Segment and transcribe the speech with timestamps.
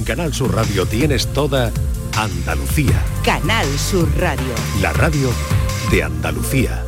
[0.00, 1.70] En Canal Sur Radio tienes toda
[2.16, 3.04] Andalucía.
[3.22, 4.54] Canal Sur Radio.
[4.80, 5.28] La radio
[5.90, 6.82] de Andalucía.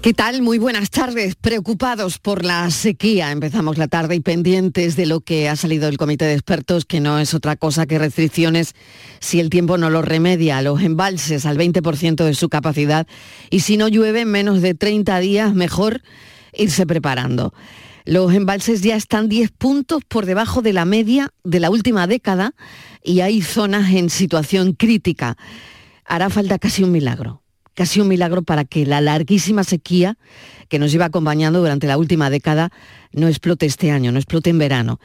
[0.00, 0.40] ¿Qué tal?
[0.40, 1.34] Muy buenas tardes.
[1.34, 3.30] Preocupados por la sequía.
[3.30, 7.00] Empezamos la tarde y pendientes de lo que ha salido del comité de expertos, que
[7.00, 8.74] no es otra cosa que restricciones
[9.20, 13.06] si el tiempo no lo remedia, los embalses al 20% de su capacidad
[13.50, 16.00] y si no llueve en menos de 30 días, mejor
[16.54, 17.52] irse preparando.
[18.08, 22.54] Los embalses ya están 10 puntos por debajo de la media de la última década
[23.04, 25.36] y hay zonas en situación crítica.
[26.06, 27.42] Hará falta casi un milagro,
[27.74, 30.16] casi un milagro para que la larguísima sequía
[30.70, 32.70] que nos iba acompañando durante la última década
[33.12, 35.00] no explote este año, no explote en verano.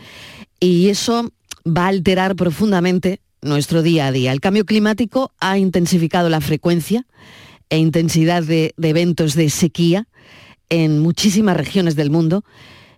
[0.61, 1.29] Y eso
[1.67, 4.31] va a alterar profundamente nuestro día a día.
[4.31, 7.05] El cambio climático ha intensificado la frecuencia
[7.69, 10.07] e intensidad de eventos de sequía
[10.69, 12.45] en muchísimas regiones del mundo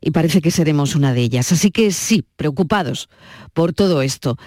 [0.06, 1.52] y parece que seremos una de ellas.
[1.52, 3.10] Así que sí, preocupados
[3.54, 4.38] por todo esto.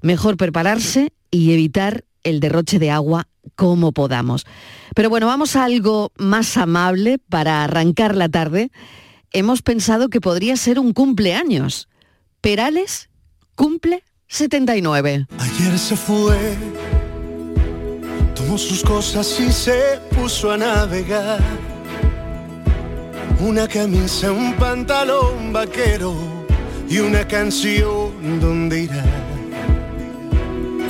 [0.00, 4.46] Mejor prepararse y evitar el derroche de agua como podamos.
[4.94, 8.72] Pero bueno, vamos a algo más amable para arrancar la tarde.
[9.34, 11.88] Hemos pensado que podría ser un cumpleaños.
[12.40, 13.10] Perales
[13.54, 15.26] cumple 79.
[15.38, 16.56] Ayer se fue,
[18.34, 21.71] tomó sus cosas y se puso a navegar
[23.42, 26.14] una camisa, un pantalón vaquero
[26.88, 28.40] y una canción.
[28.40, 29.04] ¿Dónde irá?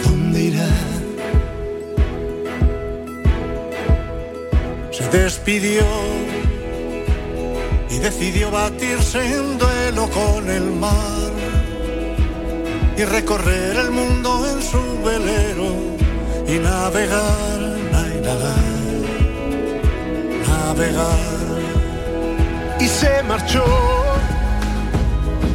[0.05, 0.69] ¿Dónde irá?
[4.91, 5.85] Se despidió
[7.91, 11.31] y decidió batirse en duelo con el mar
[12.97, 15.71] y recorrer el mundo en su velero
[16.47, 18.57] y navegar, navegar,
[20.47, 21.62] navegar
[22.83, 23.65] y se marchó.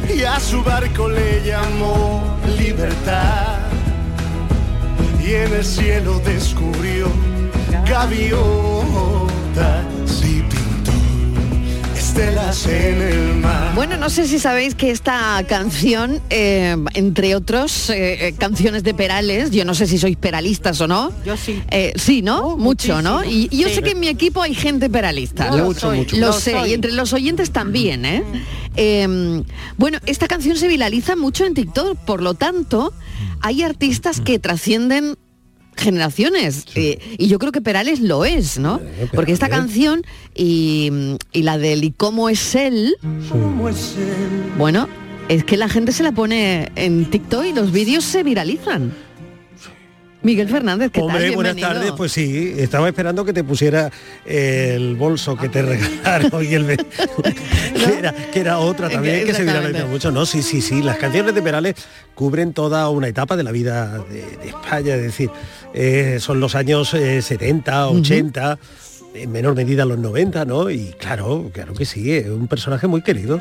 [0.08, 2.22] Y a su barco le llamó
[2.58, 3.58] libertad.
[5.22, 7.08] Y en el cielo descubrió
[7.84, 9.26] pintó
[12.18, 13.72] estelas en el mar.
[13.76, 18.92] Bueno, no sé si sabéis que esta canción, eh, entre otros eh, eh, canciones de
[18.92, 21.12] Perales, yo no sé si sois peralistas o no.
[21.24, 21.62] Yo sí.
[21.70, 22.40] Eh, sí, ¿no?
[22.40, 23.24] Oh, mucho, ¿no?
[23.24, 23.76] Y, y yo Sí.
[23.76, 25.50] sé que en mi equipo hay gente peralista.
[25.50, 26.70] Yo Lo- lo soy, Lo lo sé, soy.
[26.70, 28.24] y entre los oyentes también, ¿eh?
[28.76, 29.42] Eh,
[29.76, 32.92] bueno, esta canción se viraliza mucho en TikTok, por lo tanto,
[33.40, 35.16] hay artistas que trascienden
[35.78, 38.80] generaciones eh, y yo creo que Perales lo es, ¿no?
[39.14, 40.02] Porque esta canción
[40.34, 40.90] y,
[41.32, 42.96] y la del ¿y cómo es él?
[43.30, 44.52] ¿Cómo es él?
[44.58, 44.88] Bueno,
[45.28, 48.92] es que la gente se la pone en TikTok y los vídeos se viralizan.
[50.28, 51.34] Miguel Fernández, ¿qué Hombre, tal?
[51.36, 51.92] buenas tardes.
[51.92, 53.90] Pues sí, estaba esperando que te pusiera
[54.26, 59.42] el bolso que te regalaron y el que, era, que era otra también que se
[59.44, 60.10] viraliza mucho.
[60.10, 60.82] No, sí, sí, sí.
[60.82, 61.76] Las canciones de Perales
[62.14, 64.96] cubren toda una etapa de la vida de, de España.
[64.96, 65.30] Es decir,
[65.72, 68.58] eh, son los años eh, 70, 80.
[69.14, 70.70] En menor medida los 90, ¿no?
[70.70, 73.40] Y claro, claro que sí, es un personaje muy querido.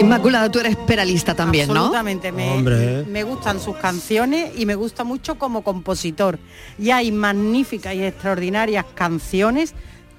[0.00, 1.74] Inmaculada, tú eres peralista también, ¿no?
[1.74, 3.04] Absolutamente, me, Hombre.
[3.04, 6.38] me gustan sus canciones y me gusta mucho como compositor.
[6.78, 9.74] Y hay magníficas y extraordinarias canciones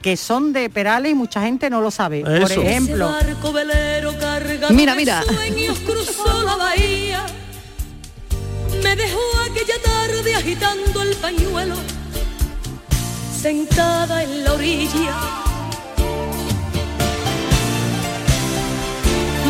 [0.06, 2.22] que son de Perales y mucha gente no lo sabe.
[2.22, 3.12] Por ejemplo,
[4.70, 5.24] Mira, mira.
[8.84, 9.20] Me dejó
[9.50, 11.74] aquella tarde agitando el pañuelo,
[13.46, 15.16] sentada en la orilla.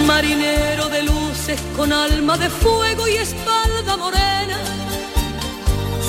[0.05, 4.59] Marinero de luces con alma de fuego y espalda morena,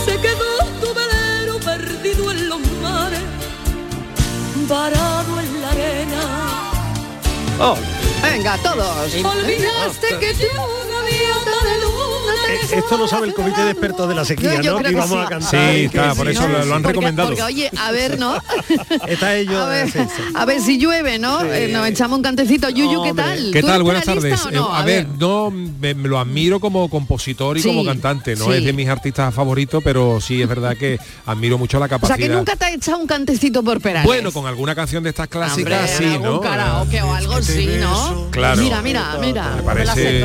[0.05, 3.27] se quedó tu velero perdido en los mares,
[4.69, 6.23] varado en la arena.
[7.61, 7.77] Oh,
[8.21, 9.15] Venga, todos.
[9.15, 10.49] Olvidaste que tú
[10.93, 11.96] gaviota de eh,
[12.73, 14.79] esto lo sabe el comité de expertos de la sequía, ¿no?
[14.79, 15.17] Que sí.
[15.17, 15.75] a cantar.
[15.75, 17.29] Sí, claro, por eso lo, han Porque- recomendado.
[17.29, 18.37] Porque, oye, a ver, ¿no?
[19.09, 19.63] Está ello.
[19.63, 19.89] A ver,
[20.35, 21.43] a si llueve, ¿no?
[21.45, 22.69] Eh, nos echamos un cantecito.
[22.69, 23.51] Yuyu, ¿qué tal?
[23.53, 23.83] ¿Qué ¿Tú tal?
[23.83, 24.45] Buenas tardes.
[24.45, 24.67] o no?
[24.67, 28.37] Eh, a, ver, no me, me lo admiro como compositor y Sí, como cantante.
[28.37, 31.89] No es de mis artistas favoritos, pero sí es verdad que admiro mucho la O
[31.89, 32.17] capacidad.
[32.17, 34.07] sea, que nunca te ha echado un cantecito por Perales.
[34.07, 36.41] Bueno, con alguna canción de estas clásicas Hombre, sí, ¿no?
[36.41, 38.29] karaoke o algo sí, ¿no?
[38.31, 38.63] Claro.
[38.63, 39.57] Mira, mira, mira.
[39.57, 40.25] Me parece,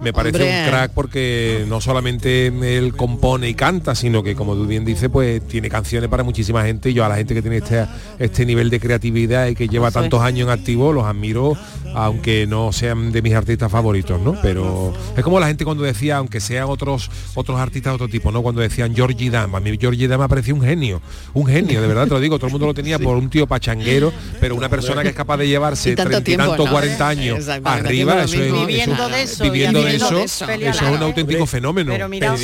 [0.00, 0.12] me
[0.44, 5.08] un crack porque no solamente él compone y canta, sino que como tú bien dices,
[5.10, 6.90] pues tiene canciones para muchísima gente.
[6.90, 7.86] Y yo a la gente que tiene este,
[8.18, 11.56] este nivel de creatividad y que lleva tantos años en activo, los admiro,
[11.94, 14.36] aunque no sean de mis artistas favoritos, ¿no?
[14.42, 18.32] Pero es como la gente cuando decía, aunque sean otros otros artistas de otro tipo,
[18.32, 18.42] ¿no?
[18.42, 21.00] Cuando decían Georgie Dama, a mí Georgie Dama parecía un genio,
[21.34, 23.46] un genio, de verdad te lo digo, todo el mundo lo tenía por un tío
[23.46, 28.24] pachanguero, pero una persona que es capaz de llevarse treinta y tantos, 40 años arriba,
[28.24, 31.92] eso es, viviendo de eso, viviendo de eso, eso, es un auténtico fenómeno.
[31.92, 32.34] Pero mira,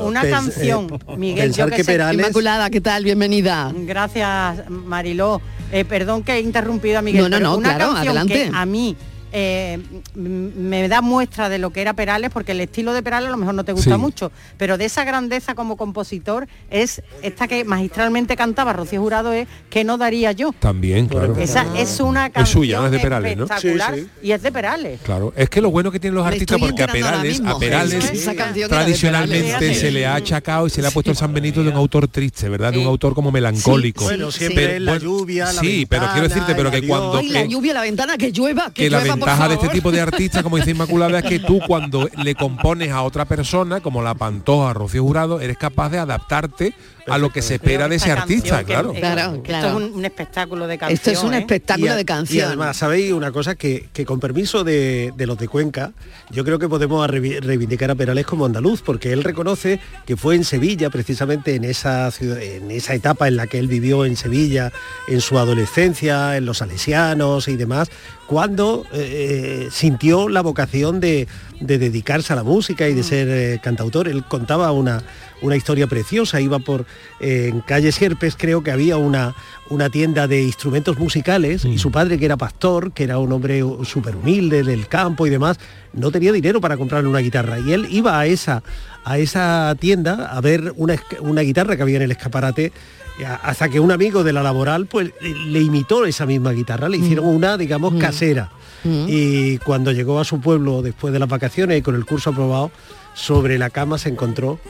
[0.00, 1.82] una canción, eh, Miguel, yo que,
[2.12, 3.04] Inmaculada, ¿qué tal?
[3.04, 3.70] Bienvenida.
[3.74, 5.40] Gracias, Mariló.
[5.72, 7.22] Eh, perdón que he interrumpido a Miguel.
[7.22, 8.50] No, no, no, una claro, canción adelante.
[8.50, 8.96] Que a mí
[9.38, 9.78] eh,
[10.14, 13.36] me da muestra de lo que era Perales, porque el estilo de Perales a lo
[13.36, 18.34] mejor no te gusta mucho, pero de esa grandeza como compositor es esta que magistralmente
[18.34, 20.54] cantaba Rocío Jurado es que no daría yo.
[20.58, 21.36] También, claro.
[21.36, 23.44] Esa es una canción es suya, no es de Perales, ¿no?
[23.44, 25.00] espectacular y es de Perales.
[25.02, 28.24] Claro, es que lo bueno que tienen los artistas, porque a Perales, a Perales
[28.70, 31.76] tradicionalmente se le ha achacado y se le ha puesto el San Benito de un
[31.76, 32.72] autor triste, ¿verdad?
[32.72, 34.04] De un autor como melancólico.
[34.04, 37.20] Bueno, siempre la lluvia, la Sí, pero quiero decirte, pero que cuando...
[37.20, 40.56] la lluvia, la ventana, que llueva, que, llueva, ventaja de este tipo de artistas, como
[40.56, 45.02] dice Inmaculada, es que tú cuando le compones a otra persona, como la Pantoja, Rocío
[45.02, 46.74] Jurado, eres capaz de adaptarte
[47.06, 48.92] a lo que se espera de ese artista, claro.
[48.92, 49.68] claro, claro.
[49.68, 50.94] Esto es un, espectáculo de canción.
[50.94, 51.38] Esto es un ¿eh?
[51.38, 52.38] espectáculo de canción.
[52.38, 53.54] Y además, ¿sabéis una cosa?
[53.54, 55.92] Que, que con permiso de, de, los de Cuenca,
[56.30, 60.44] yo creo que podemos reivindicar a Perales como andaluz, porque él reconoce que fue en
[60.44, 64.72] Sevilla, precisamente en esa, ciudad, en esa etapa en la que él vivió en Sevilla,
[65.08, 67.88] en su adolescencia, en los salesianos y demás,
[68.26, 71.28] cuando eh, sintió la vocación de,
[71.60, 74.08] de, dedicarse a la música y de ser eh, cantautor.
[74.08, 75.02] Él contaba una,
[75.42, 76.86] una historia preciosa, iba por
[77.20, 79.34] eh, en calle Sierpes, creo que había una,
[79.68, 83.62] una tienda de instrumentos musicales y su padre, que era pastor, que era un hombre
[83.84, 85.58] súper humilde del campo y demás,
[85.92, 87.58] no tenía dinero para comprarle una guitarra.
[87.58, 88.62] Y él iba a esa,
[89.04, 92.72] a esa tienda a ver una, una guitarra que había en el escaparate
[93.42, 97.26] hasta que un amigo de la laboral pues le imitó esa misma guitarra, le hicieron
[97.26, 98.50] una, digamos, casera.
[98.84, 102.70] Y cuando llegó a su pueblo después de las vacaciones y con el curso aprobado,
[103.14, 104.60] sobre la cama se encontró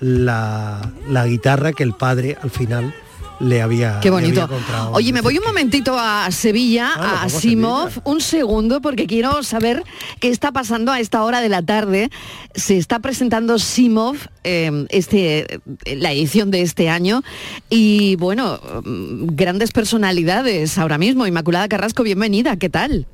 [0.00, 2.94] la, la guitarra que el padre al final
[3.40, 4.34] le había Qué bonito.
[4.34, 4.92] Le había comprado.
[4.92, 9.82] Oye, me voy un momentito a Sevilla, Ah, a Simov, un segundo, porque quiero saber
[10.20, 12.10] qué está pasando a esta hora de la tarde.
[12.54, 15.54] Se está presentando Simov, eh, este,
[15.84, 17.22] eh, la edición de este año,
[17.70, 21.26] y bueno, mm, grandes personalidades ahora mismo.
[21.26, 23.06] Inmaculada Carrasco, bienvenida, ¿qué tal?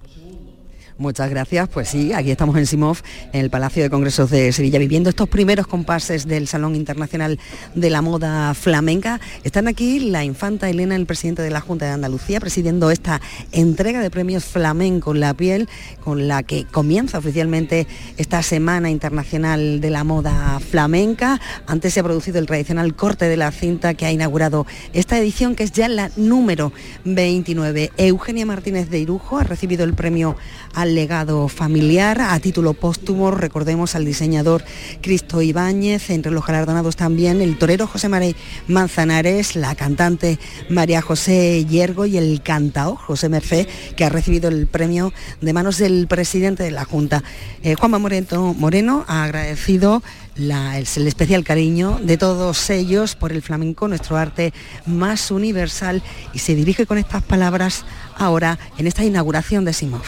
[1.01, 1.67] Muchas gracias.
[1.71, 2.99] Pues sí, aquí estamos en Simov,
[3.33, 7.39] en el Palacio de Congresos de Sevilla, viviendo estos primeros compases del Salón Internacional
[7.75, 9.19] de la Moda Flamenca.
[9.43, 14.01] Están aquí la infanta Elena, el presidente de la Junta de Andalucía, presidiendo esta entrega
[14.03, 15.71] de premios Flamenco en la piel,
[16.05, 17.87] con la que comienza oficialmente
[18.19, 21.41] esta Semana Internacional de la Moda Flamenca.
[21.67, 25.55] Antes se ha producido el tradicional corte de la cinta que ha inaugurado esta edición,
[25.55, 26.75] que es ya la número
[27.07, 27.91] 29.
[27.97, 30.37] Eugenia Martínez de Irujo ha recibido el premio
[30.75, 32.21] al legado familiar.
[32.21, 34.65] A título póstumo, recordemos al diseñador
[35.01, 38.35] Cristo Ibáñez, entre los galardonados también el torero José María
[38.69, 40.39] Manzanares, la cantante
[40.69, 45.79] María José Yergo y el cantao José Mercé, que ha recibido el premio de manos
[45.79, 47.23] del presidente de la Junta.
[47.63, 50.03] Eh, Juanma Moreno, Moreno ha agradecido
[50.37, 54.53] la- el, el especial cariño de todos ellos por el flamenco, nuestro arte
[54.87, 56.03] más universal,
[56.33, 57.85] y se dirige con estas palabras
[58.17, 60.03] ahora en esta inauguración de Simov.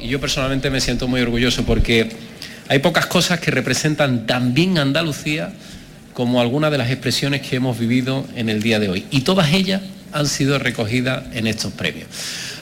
[0.00, 2.10] Y yo personalmente me siento muy orgulloso porque
[2.68, 5.52] hay pocas cosas que representan tan bien Andalucía
[6.12, 9.04] como algunas de las expresiones que hemos vivido en el día de hoy.
[9.10, 9.82] Y todas ellas
[10.12, 12.08] han sido recogidas en estos premios.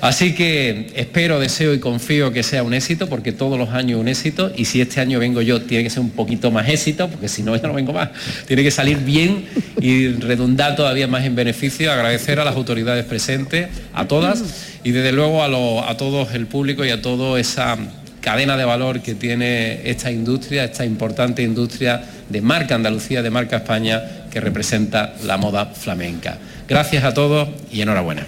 [0.00, 4.08] Así que espero, deseo y confío que sea un éxito, porque todos los años un
[4.08, 7.28] éxito, y si este año vengo yo tiene que ser un poquito más éxito, porque
[7.28, 8.10] si no ya no vengo más.
[8.46, 9.46] Tiene que salir bien
[9.80, 11.90] y redundar todavía más en beneficio.
[11.92, 14.42] Agradecer a las autoridades presentes, a todas,
[14.84, 17.76] y desde luego a, lo- a todos el público y a toda esa
[18.20, 23.56] cadena de valor que tiene esta industria, esta importante industria de marca Andalucía, de marca
[23.56, 26.38] España, que representa la moda flamenca.
[26.68, 28.26] Gracias a todos y enhorabuena.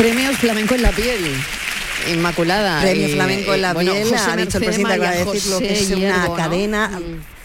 [0.00, 1.18] Premios Flamenco en la piel.
[2.10, 2.80] Inmaculada.
[2.80, 5.72] Premio y, Flamenco en la eh, bueno, piel, José ha dicho el presidente, decirlo, que
[5.74, 6.88] es una cadena.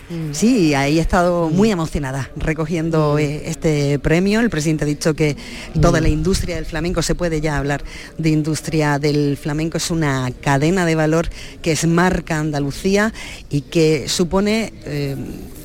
[0.09, 0.33] Mm.
[0.33, 4.39] Sí, ahí he estado muy emocionada recogiendo eh, este premio.
[4.39, 5.35] El presidente ha dicho que
[5.81, 7.83] toda la industria del flamenco, se puede ya hablar
[8.17, 11.27] de industria del flamenco, es una cadena de valor
[11.61, 13.13] que es marca Andalucía
[13.49, 15.17] y que supone eh,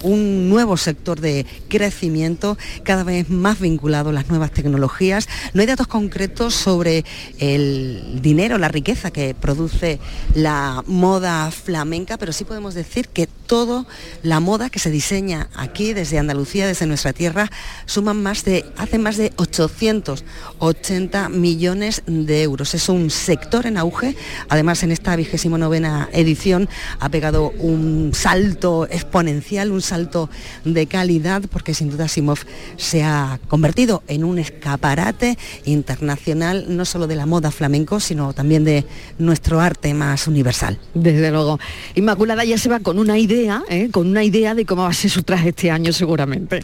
[0.03, 5.29] un nuevo sector de crecimiento cada vez más vinculado a las nuevas tecnologías.
[5.55, 7.05] No hay datos concretos sobre
[7.39, 9.99] el dinero, la riqueza que produce
[10.35, 13.87] la moda flamenca, pero sí podemos decir que todo
[14.23, 17.51] la moda que se diseña aquí desde Andalucía, desde nuestra tierra,
[17.87, 22.75] suman más de, hacen más de 880 millones de euros.
[22.75, 24.17] Es un sector en auge.
[24.49, 26.69] Además, en esta vigésimo novena edición
[27.01, 30.31] ha pegado un salto exponencial, salto
[30.65, 32.39] de calidad, porque sin duda Simov
[32.77, 38.65] se ha convertido en un escaparate internacional, no solo de la moda flamenco, sino también
[38.65, 38.85] de
[39.19, 40.79] nuestro arte más universal.
[40.95, 41.59] Desde luego.
[41.95, 43.89] Inmaculada ya se va con una idea, ¿eh?
[43.91, 46.63] con una idea de cómo va a ser su traje este año seguramente.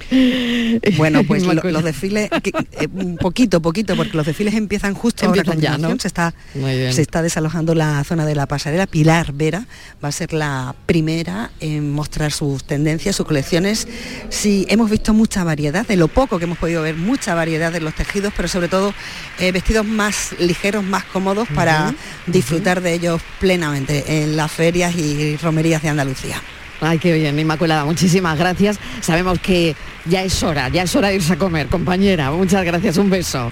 [0.97, 1.43] Bueno, pues
[1.77, 5.99] los desfiles, eh, un poquito, poquito, porque los desfiles empiezan justo ahora ya, ¿no?
[5.99, 8.87] Se está, se está desalojando la zona de la pasarela.
[8.87, 9.67] Pilar Vera
[10.03, 13.89] va a ser la primera en mostrar sus tendencias, sus colecciones.
[14.29, 17.81] Sí, hemos visto mucha variedad, de lo poco que hemos podido ver, mucha variedad de
[17.81, 18.95] los tejidos, pero sobre todo
[19.39, 21.95] eh, vestidos más ligeros, más cómodos para
[22.27, 26.41] disfrutar de ellos plenamente en las ferias y romerías de Andalucía.
[26.81, 28.79] Ay, qué bien, Inmaculada, muchísimas gracias.
[29.01, 32.31] Sabemos que ya es hora, ya es hora de irse a comer, compañera.
[32.31, 33.51] Muchas gracias, un beso.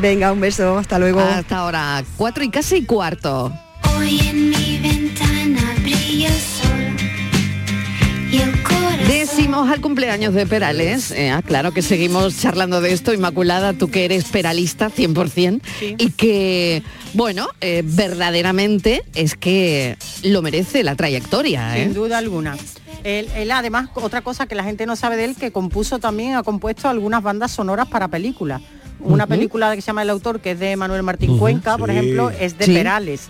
[0.00, 1.20] Venga, un beso, hasta luego.
[1.20, 3.52] Hasta ahora, cuatro y casi cuarto.
[3.96, 5.74] Hoy en mi ventana
[9.68, 14.04] Al cumpleaños de Perales, eh, ah, claro que seguimos charlando de esto, Inmaculada, tú que
[14.04, 15.60] eres peralista 100%
[15.98, 16.82] y que,
[17.14, 21.78] bueno, eh, verdaderamente es que lo merece la trayectoria.
[21.78, 21.84] ¿eh?
[21.84, 22.56] Sin duda alguna.
[23.04, 26.34] Él, él, además, otra cosa que la gente no sabe de él, que compuso también,
[26.34, 28.62] ha compuesto algunas bandas sonoras para películas.
[29.00, 31.96] Una película que se llama El Autor, que es de Manuel Martín Cuenca, por Sí.
[31.96, 32.72] ejemplo, es de Sí.
[32.74, 33.22] Perales.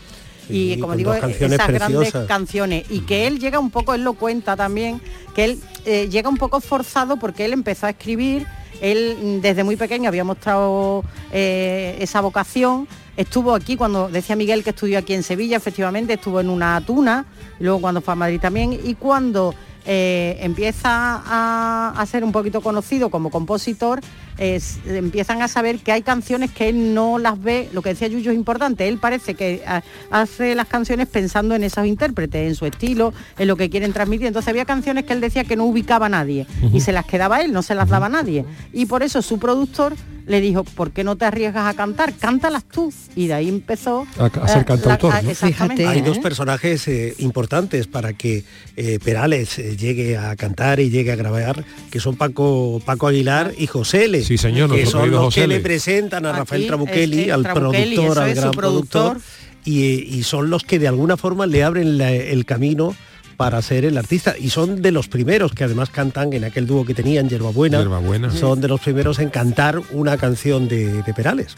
[0.49, 2.85] Y como digo, canciones esas grandes canciones.
[2.91, 5.01] Y que él llega un poco, él lo cuenta también,
[5.35, 8.47] que él eh, llega un poco forzado porque él empezó a escribir,
[8.81, 14.65] él mm, desde muy pequeño había mostrado eh, esa vocación, estuvo aquí cuando, decía Miguel
[14.65, 17.27] que estudió aquí en Sevilla, efectivamente, estuvo en una tuna,
[17.59, 22.61] luego cuando fue a Madrid también, y cuando eh, empieza a, a ser un poquito
[22.61, 24.01] conocido como compositor,
[24.39, 28.09] es- empiezan a saber que hay canciones que él no las ve, lo que decía
[28.09, 32.55] Yuyo es importante, él parece que ah, hace las canciones pensando en esos intérpretes, en
[32.55, 35.65] su estilo, en lo que quieren transmitir, entonces había canciones que él decía que no
[35.65, 38.45] ubicaba a nadie y se las quedaba él, no se las daba a nadie.
[38.73, 42.15] Y por eso su productor le dijo, ¿por qué no te arriesgas a cantar?
[42.15, 42.93] Cántalas tú.
[43.17, 45.31] Y de ahí empezó A- a ser eh, cantautor, ¿no?
[45.31, 45.85] exactamente.
[45.85, 48.45] Hay dos personajes eh, importantes para que
[48.77, 53.53] eh, Perales eh, llegue a cantar y llegue a grabar, que son Paco, Paco Aguilar
[53.59, 54.22] y José L.
[54.25, 57.95] Sí, señor, que son los José que le presentan a Aquí Rafael Trabuchelli, al Trabuchelli,
[57.97, 59.02] productor, al gran productor.
[59.12, 59.23] productor,
[59.64, 62.95] y, y son los que de alguna forma le abren la- el camino
[63.37, 66.85] para ser el artista y son de los primeros que además cantan en aquel dúo
[66.85, 68.31] que tenían Yerbabuena, Hierbabuena.
[68.31, 71.57] son de los primeros en cantar una canción de, de Perales.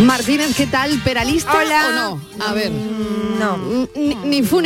[0.00, 0.98] Martínez, ¿qué tal?
[1.04, 1.86] ¿Peralista Hola.
[1.88, 1.92] o
[2.38, 2.44] no?
[2.44, 2.70] A ver.
[3.38, 3.56] No.
[3.96, 4.60] Ni, ni fu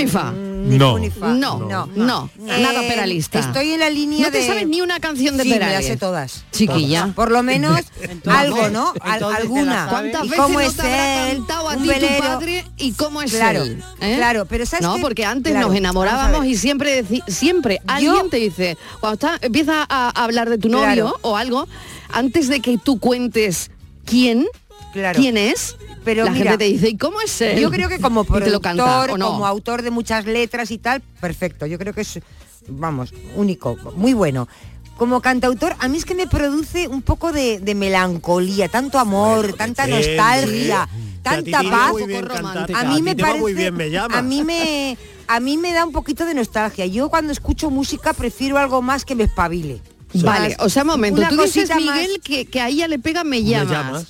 [0.58, 0.76] ni.
[0.78, 0.92] No.
[0.92, 1.28] fu ni fa.
[1.28, 3.38] No, no, nada Eh, peralista.
[3.38, 4.46] Estoy en la línea ¿No te de...
[4.46, 5.78] sabes ni una canción de sí, me Perales?
[5.78, 6.44] las sé todas.
[6.52, 7.00] Chiquilla.
[7.02, 7.14] Todas.
[7.14, 7.80] Por lo menos
[8.26, 8.92] algo, ¿no?
[9.00, 9.86] Al- te alguna.
[9.88, 11.36] ¿Cuántas ¿Y veces cómo no es te habrá él?
[11.38, 13.82] cantado a Un ti tu padre y cómo es Claro, él?
[14.00, 14.14] ¿eh?
[14.16, 18.76] claro, pero ¿sabes No, porque antes Claro, nos enamorábamos y siempre siempre alguien te dice,
[19.00, 21.18] cuando está, empieza a hablar de tu novio Claro.
[21.22, 21.68] o algo,
[22.10, 23.70] antes de que tú cuentes
[24.04, 24.46] quién,
[24.92, 25.18] Claro.
[25.18, 27.58] quién es, Pero la mira, gente te dice, ¿y cómo es él?
[27.60, 29.28] Yo creo que como lo productor, canta, ¿o no?
[29.32, 31.66] como autor de muchas letras y tal, perfecto.
[31.66, 32.20] Yo creo que es,
[32.68, 34.48] vamos, único, muy bueno.
[34.96, 39.52] Como cantautor, a mí es que me produce un poco de, de melancolía, tanto amor,
[39.52, 40.88] tanta nostalgia,
[41.22, 41.92] tanta paz.
[42.74, 44.18] A mí me parece, muy bien, me llama.
[44.18, 46.84] a mí me, a mí me da un poquito de nostalgia.
[46.86, 49.80] Yo cuando escucho música prefiero algo más que me espabile.
[50.14, 53.22] Vale, o sea, momento, una tú dices, más- Miguel, que, que a ella le pega
[53.22, 53.70] Me llamas.
[53.70, 54.06] llamas.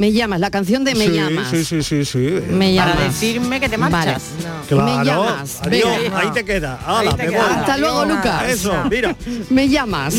[0.00, 1.48] Me llamas, la canción de Me sí, llamas.
[1.50, 2.18] Sí, sí, sí, sí.
[2.48, 3.04] Me Para llamas.
[3.20, 4.22] decirme que te marchas.
[4.66, 5.60] Claro, Me llamas.
[5.60, 6.18] adiós, Venga.
[6.18, 6.78] ahí te queda.
[6.86, 7.42] Ahí Hala, te me queda.
[7.46, 7.54] voy.
[7.54, 8.04] Hasta luego.
[8.06, 8.48] Lucas.
[8.48, 9.14] Eso, mira.
[9.50, 10.14] Me llamas.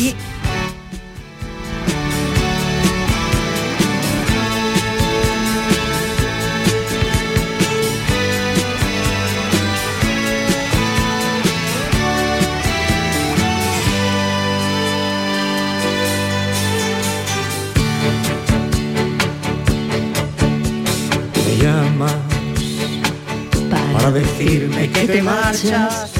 [24.02, 26.10] para decirme que te marchas,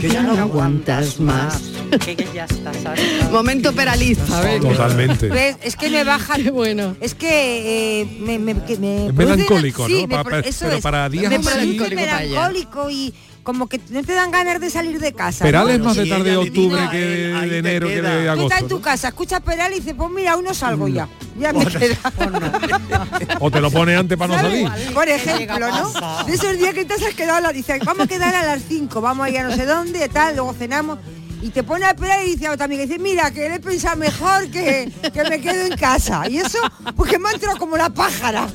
[0.00, 1.62] que ya no aguantas más.
[1.94, 3.28] Que ya estás harta.
[3.30, 4.58] Momento peraliza.
[4.58, 5.56] Totalmente.
[5.62, 6.34] Es que me baja.
[6.52, 6.96] Bueno.
[7.00, 9.94] Es que eh, me, me, me melancólico, ¿no?
[9.94, 13.14] Sí, pero para días me melancólico y
[13.44, 15.44] como que no te dan ganas de salir de casa.
[15.44, 15.72] Peral ¿no?
[15.72, 18.40] es más de tarde de octubre que de, enero que de agosto.
[18.40, 21.06] Tú estás en tu casa, escuchas Peral y dices, pues mira, uno salgo ya.
[21.38, 21.98] Ya me queda.
[23.40, 24.68] o te lo pone antes para no salir.
[24.92, 26.24] Por ejemplo, ¿no?
[26.24, 29.26] De esos días que te has quedado, dices, vamos a quedar a las 5, vamos
[29.26, 30.98] a ir a no sé dónde, tal, luego cenamos
[31.44, 33.98] y te pone a esperar y dice a otra amiga, dice, mira, que le pensado
[33.98, 36.26] mejor que, que me quedo en casa.
[36.26, 36.56] Y eso,
[36.96, 38.48] porque me ha entrado como la pájara.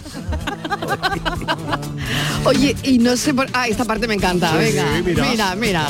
[2.45, 3.45] Oye, y no sé por...
[3.53, 4.83] Ah, esta parte me encanta, venga.
[4.95, 5.23] Sí, mira.
[5.29, 5.89] mira, mira.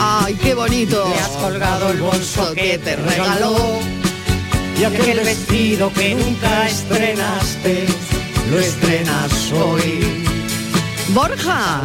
[0.00, 1.06] Ay, qué bonito.
[1.06, 3.54] Le has colgado el bolso que te regaló.
[4.80, 7.84] Y aquel vestido que nunca estrenaste,
[8.50, 10.17] lo estrenas hoy.
[11.08, 11.82] Borja,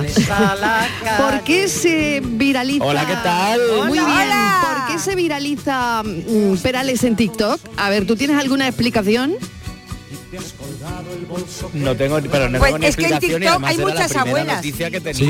[1.17, 2.83] ¿por qué se viraliza?
[2.83, 3.59] Hola, ¿qué tal?
[3.87, 4.07] Muy bien.
[4.07, 7.59] ¿Por qué se viraliza mm, Perales en TikTok?
[7.77, 9.35] A ver, ¿tú tienes alguna explicación?
[11.73, 14.65] No tengo, pero no pues tengo ni es que en TikTok hay muchas abuelas.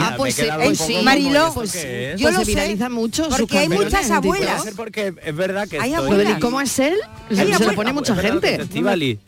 [0.02, 1.00] Ah, pues, sí.
[1.04, 1.74] Mariló, pues
[2.18, 4.66] yo lo pues mucho porque hay muchas abuelas.
[4.66, 6.40] Es verdad que hay abuelas.
[6.40, 6.96] ¿Cómo es él?
[7.32, 8.60] Se, lo pone mucha gente.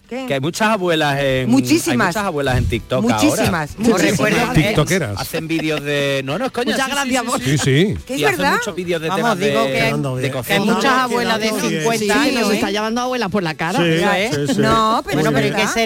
[0.08, 2.08] Que, hay muchas abuelas en muchísimas.
[2.08, 3.78] Muchas abuelas en TikTok Muchísimas.
[3.78, 4.54] Muchísimas.
[4.54, 5.20] TikTokeras.
[5.20, 6.74] Hacen vídeos de No, no, es coña.
[6.74, 7.24] Muchas gracias.
[7.44, 7.98] Sí, sí.
[8.06, 8.54] Que es verdad.
[8.54, 12.48] Muchos vídeos de Hay muchas abuelas de 50 años.
[12.50, 13.80] Se está llamando abuelas por la cara.
[13.84, 14.32] Eh?
[14.58, 15.22] No, pero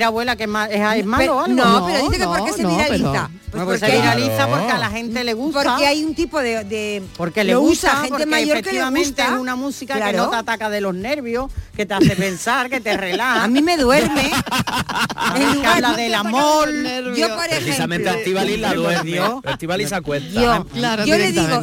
[0.03, 1.47] abuela la que es, es malo.
[1.47, 3.29] No, pero dice que pues porque se viraliza.
[3.51, 5.63] Pero, porque se viraliza porque a la gente le gusta.
[5.63, 7.03] Porque hay un tipo de...
[7.17, 9.25] porque le gusta, gente mayor que le gusta.
[9.25, 12.79] es una música que no te ataca de los nervios, que te hace pensar, que
[12.79, 13.43] te relaja.
[13.43, 14.31] a mí me duerme.
[15.61, 16.69] que habla del amor.
[17.15, 17.59] Yo, por ejemplo...
[17.59, 19.19] Precisamente Activaliz la duerme.
[19.45, 20.41] Activaliz se acuesta.
[20.41, 21.61] Yo, claro, yo le digo,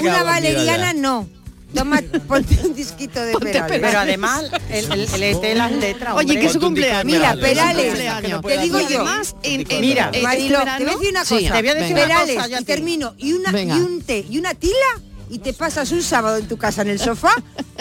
[0.00, 1.37] una valeriana no
[1.74, 3.80] Toma, ponte un disquito de Perales.
[3.80, 6.14] Pero además, el, el, de las letras.
[6.16, 7.04] Oye, que su cumpleaños.
[7.04, 7.94] Mira, Perales.
[8.42, 9.00] Te digo yo.
[9.00, 11.60] Además, en, en, mira, este te voy a decir una cosa.
[11.94, 13.14] Perales, y termino.
[13.18, 14.74] Y, una, y un té y una tila
[15.30, 17.32] y te pasas un sábado en tu casa en el sofá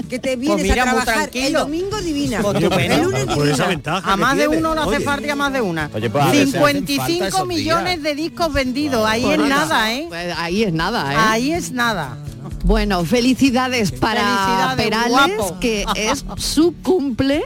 [0.09, 2.39] que te vienes a trabajar el domingo divina.
[2.39, 4.01] El lunes divina.
[4.03, 5.89] a más de uno no hace falta a más de una.
[5.89, 9.09] 55 millones de discos vendidos.
[9.15, 9.15] ¿eh?
[9.17, 12.17] Pues ahí es nada eh ahí es nada ahí es nada.
[12.63, 17.43] Bueno, felicidades para felicidades, Perales, que es su cumple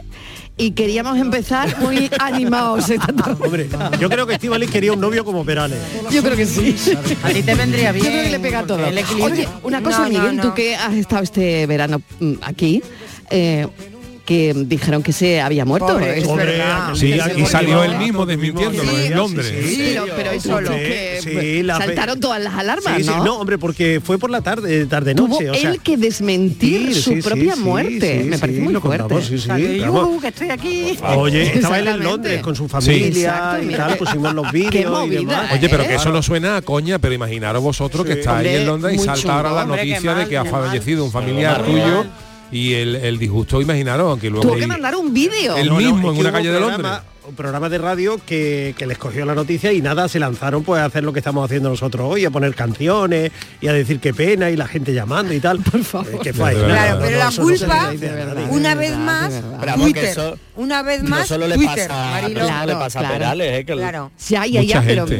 [0.56, 3.44] y queríamos empezar muy animados esta tarde.
[3.44, 5.78] Hombre, yo creo que Estivali quería un novio como Perales.
[6.10, 6.76] Yo creo que sí.
[7.22, 8.04] A ti te vendría bien.
[8.04, 8.80] Yo creo que le pega todo.
[9.22, 12.82] Oye, una cosa, no, no, Miguel, tú que has estado este verano mm, aquí,
[13.30, 13.66] eh,
[14.24, 15.98] que dijeron que se había muerto.
[16.62, 19.52] Ah, sí, y salió él mismo desmintiéndolo en Londres.
[19.66, 23.24] Sí, pero, eso lo que saltaron todas las alarmas, ¿no?
[23.24, 23.40] ¿no?
[23.40, 25.46] hombre, porque fue por la tarde, eh, tarde noche.
[25.46, 28.24] Tuvo o él que desmentir su propia muerte.
[28.24, 29.14] Me parece muy fuerte.
[30.24, 30.98] estoy aquí.
[31.02, 33.58] Ah, oye, estaba él en Londres con su familia
[33.96, 35.50] pusimos los vídeos y demás.
[35.50, 35.54] ¿eh?
[35.54, 38.94] Oye, pero que eso no suena a coña, pero imaginaros vosotros que estáis en Londres
[38.94, 42.04] y salta ahora la noticia de que ha fallecido un familiar tuyo
[42.52, 44.46] y el, el disgusto, imaginaron aunque luego...
[44.46, 45.56] Tuvo que mandar un vídeo.
[45.56, 46.92] El mismo, en una calle de Londres
[47.26, 50.80] un programa de radio que, que, les cogió la noticia y nada, se lanzaron pues
[50.80, 53.30] a hacer lo que estamos haciendo nosotros hoy, a poner canciones
[53.60, 55.58] y a decir qué pena y la gente llamando y tal.
[55.62, 56.26] Por favor.
[56.26, 57.92] Eh, claro, pero la culpa,
[58.50, 59.42] una vez más,
[59.74, 60.38] Twitter.
[60.54, 64.10] Una vez más, solo le pasa, le pasa a Perales, que claro.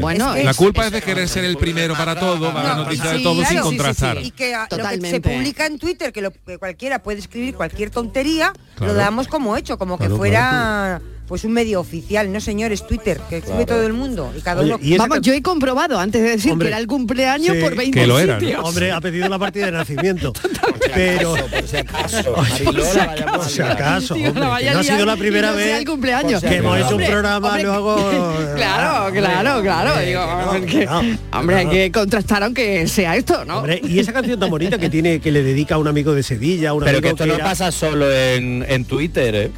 [0.00, 3.20] Bueno, la culpa es de querer ser el primero para todo, para la noticia de
[3.20, 4.18] todo sin contrastar.
[4.18, 4.54] Y que
[5.02, 9.98] se publica en Twitter, que cualquiera puede escribir cualquier tontería, lo damos como hecho, como
[9.98, 11.00] que fuera
[11.32, 14.78] pues un medio oficial, no señores, Twitter, que sube todo el mundo y cada uno.
[14.98, 18.18] Vamos, yo he comprobado antes de decir que era el cumpleaños por 20 que lo
[18.18, 18.38] era.
[18.60, 20.34] Hombre, ha pedido la partida de nacimiento.
[20.94, 22.36] pero por si acaso,
[23.48, 26.42] si acaso, no ha sido la primera vez cumpleaños.
[26.42, 27.96] que hemos hecho un programa luego.
[28.54, 31.12] claro, claro, claro.
[31.32, 33.64] Hombre, hay que contrastar aunque sea esto, ¿no?
[33.82, 36.72] Y esa canción tan bonita que tiene, que le dedica a un amigo de Sevilla,
[36.84, 39.50] Pero que esto no pasa solo en, en Twitter, ¿eh?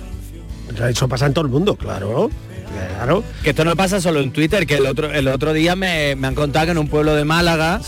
[0.89, 2.31] Eso pasa en todo el mundo, claro.
[2.75, 3.25] Claro.
[3.43, 6.27] Que esto no pasa solo en Twitter, que el otro, el otro día me, me
[6.27, 7.81] han contado que en un pueblo de Málaga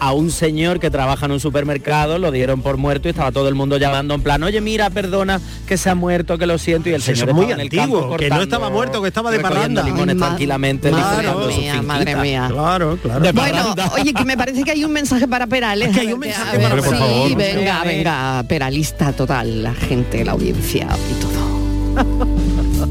[0.00, 3.48] a un señor que trabaja en un supermercado lo dieron por muerto y estaba todo
[3.48, 6.88] el mundo llamando en plan, oye mira, perdona que se ha muerto, que lo siento.
[6.88, 9.08] Y el pues señor es muy en antiguo, el cortando, que no estaba muerto, que
[9.08, 9.82] estaba de parranda.
[9.82, 10.90] Limones tranquilamente.
[10.92, 12.48] Mía, madre mía.
[12.50, 13.32] Claro, claro.
[13.32, 15.94] Bueno, oye, que me parece que hay un mensaje para Perales.
[15.94, 17.28] Que hay un mensaje para Perales.
[17.28, 22.24] Sí, venga, venga, peralista total, la gente, la audiencia y todo.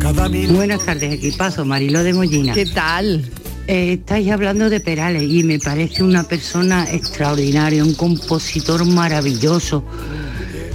[0.03, 2.53] Buenas tardes, equipazo, Marilo de Mollina.
[2.53, 3.23] ¿Qué tal?
[3.67, 9.85] Eh, estáis hablando de Perales y me parece una persona extraordinaria, un compositor maravilloso.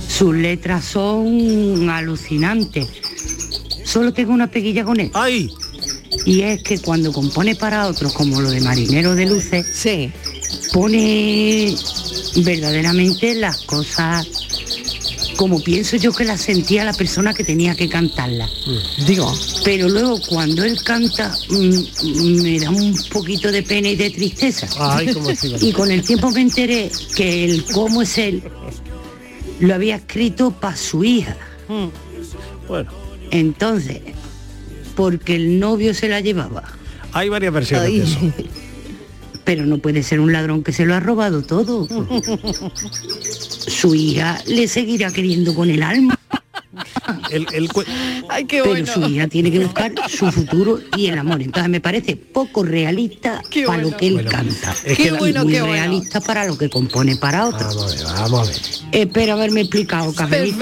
[0.09, 2.89] Sus letras son alucinantes.
[3.85, 5.11] Solo tengo una peguilla con él.
[5.13, 5.51] ¡Ay!
[6.25, 10.11] Y es que cuando compone para otros, como lo de Marinero de Luces, sí.
[10.73, 11.75] pone
[12.37, 14.27] verdaderamente las cosas
[15.39, 18.51] como pienso yo que las sentía la persona que tenía que cantarlas.
[19.07, 19.33] Digo.
[19.65, 24.67] Pero luego cuando él canta mm, me da un poquito de pena y de tristeza.
[24.81, 28.43] Ay, cómo sí, y con el tiempo me enteré que el cómo es él
[29.61, 31.37] lo había escrito para su hija.
[32.67, 32.91] Bueno,
[33.31, 34.01] Entonces,
[34.97, 36.65] porque el novio se la llevaba.
[37.13, 38.19] hay varias versiones de eso.
[39.45, 41.87] Pero no puede ser un ladrón que se lo ha robado todo.
[43.69, 46.18] Su hija le seguirá queriendo con el alma.
[47.31, 47.85] El, el cu-
[48.29, 48.87] Ay, qué Pero bueno.
[48.93, 51.41] su hija tiene que buscar su futuro y el amor.
[51.43, 53.91] Entonces me parece poco realista Qué para bueno.
[53.91, 54.73] lo que él Bueno, canta.
[54.85, 55.75] es Qué que la- bueno, y muy qué bueno.
[55.75, 57.75] realista para lo que compone para otros.
[57.77, 58.61] Vamos a ver, vamos a ver.
[58.93, 60.59] Espero haberme explicado, Carmelito.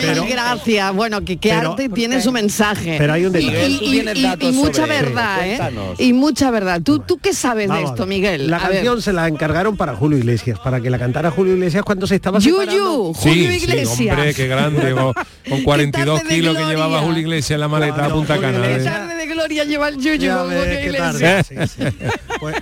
[0.00, 0.94] Pero- gracias.
[0.94, 2.96] Bueno, que, que pero- arte tiene su mensaje.
[2.98, 3.68] Pero hay un detalle.
[3.68, 5.56] Y, mucha sobre- verdad, ¿eh?
[5.56, 6.00] Cuéntanos.
[6.00, 6.80] Y mucha verdad.
[6.82, 8.06] ¿Tú, tú qué sabes de Vamos esto.
[8.06, 8.48] Miguel?
[8.50, 8.78] La A ver.
[8.78, 12.14] canción se la encargaron para Julio Iglesias, para que la cantara Julio Iglesias cuando se
[12.16, 12.72] estaba separando.
[12.72, 14.16] Yuyu, Sí, Julio sí, Iglesias.
[14.16, 15.14] hombre, qué grande, con,
[15.48, 18.52] con 42 tarde de kilos que llevaba Julio Iglesias en la maleta a Punta Julio
[18.52, 18.66] Cana.
[18.66, 18.84] Qué ¿eh?
[18.84, 21.82] Tarde de gloria lleva el Yuyu Ya con ves, tarde, sí, sí.
[22.38, 22.56] Pues,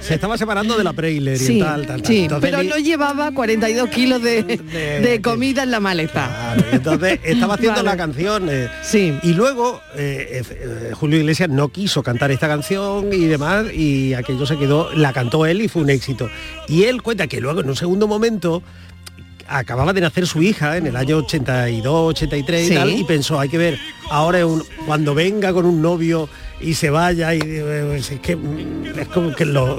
[0.00, 2.06] se estaba separando de la Preiller y Sí, tal, tal, tal.
[2.06, 6.54] sí, Entonces, pero no llevaba 42 kilos de, de comida en la maleta.
[6.54, 7.90] Claro, entonces estaba haciendo Vale.
[7.90, 8.48] la canción.
[8.50, 9.12] eh, Sí.
[9.22, 14.46] Y luego eh, eh, Julio Iglesias no quiso cantar esta canción y demás, y aquello
[14.46, 16.30] se quedó, la cantó él y fue un éxito.
[16.66, 18.62] Y él cuenta que luego en un segundo momento
[19.48, 22.72] acababa de nacer su hija en el año 82, 83 Sí.
[22.72, 23.78] y tal, y pensó, hay que ver,
[24.10, 26.28] ahora un- cuando venga con un novio
[26.60, 29.78] y se vaya y eh, es que mm, es como que los,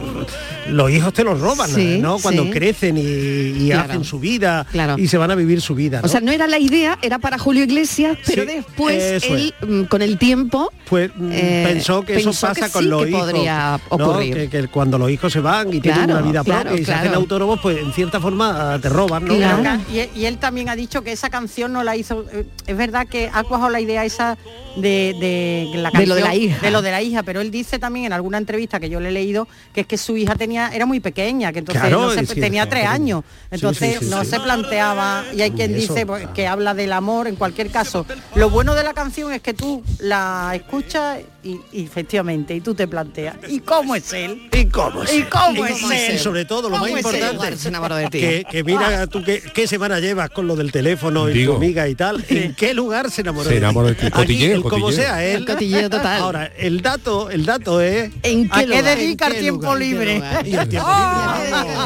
[0.70, 2.18] los hijos te los roban, Sí, ¿no?
[2.20, 2.50] Cuando sí.
[2.52, 3.90] crecen y, y Claro.
[3.92, 4.96] hacen su vida Claro.
[4.98, 6.02] y se van a vivir su vida.
[6.04, 9.84] O sea, no era la idea, era para Julio Iglesias, pero Sí, después él, mm,
[9.86, 13.10] con el tiempo, pues mm, Eh, pensó que eso pasa que con sí los que
[13.10, 13.96] hijos podría ¿no?
[13.96, 14.34] ocurrir.
[14.36, 16.92] Que, que cuando los hijos se van y tienen una vida claro, propia y se
[16.92, 17.00] claro.
[17.02, 19.34] hacen autónomos pues en cierta forma te roban ¿no?
[19.36, 22.26] Y, y él también ha dicho que esa canción no la hizo.
[22.32, 24.38] eh, Es verdad que ha cuajado la idea esa
[24.76, 26.65] de, de la De lo de canción- la hija.
[26.66, 29.10] De lo de la hija, pero él dice también en alguna entrevista que yo le
[29.10, 32.12] he leído que es que su hija tenía era muy pequeña, que entonces Claro, no
[32.12, 35.76] se- es que tenía tres años, entonces sí, sí, no se planteaba y hay quien
[35.76, 37.28] eso, dice pues, que habla del amor.
[37.28, 41.84] En cualquier caso, lo bueno de la canción es que tú la escuchas y, y
[41.86, 45.30] efectivamente y tú te planteas y cómo es él ¿Y cómo es ¿Y él?
[45.30, 46.16] cómo es él?
[46.16, 47.52] Y sobre todo lo más importante
[47.96, 48.20] de ti.
[48.20, 51.54] que, que mira tú qué, qué semana llevas con lo del teléfono y Digo.
[51.54, 53.64] tu amiga y tal en qué lugar se enamoró Se de ti?
[53.64, 54.10] enamoró de ti.
[54.10, 56.22] Cotilleo, el como sea él El cotilleo total.
[56.22, 59.80] ahora el dato el dato es ¿en ¿A qué qué dedica ¿En el tiempo lugar?
[59.80, 60.22] libre?
[60.46, 60.70] y el.
[60.82, 61.86] Ah,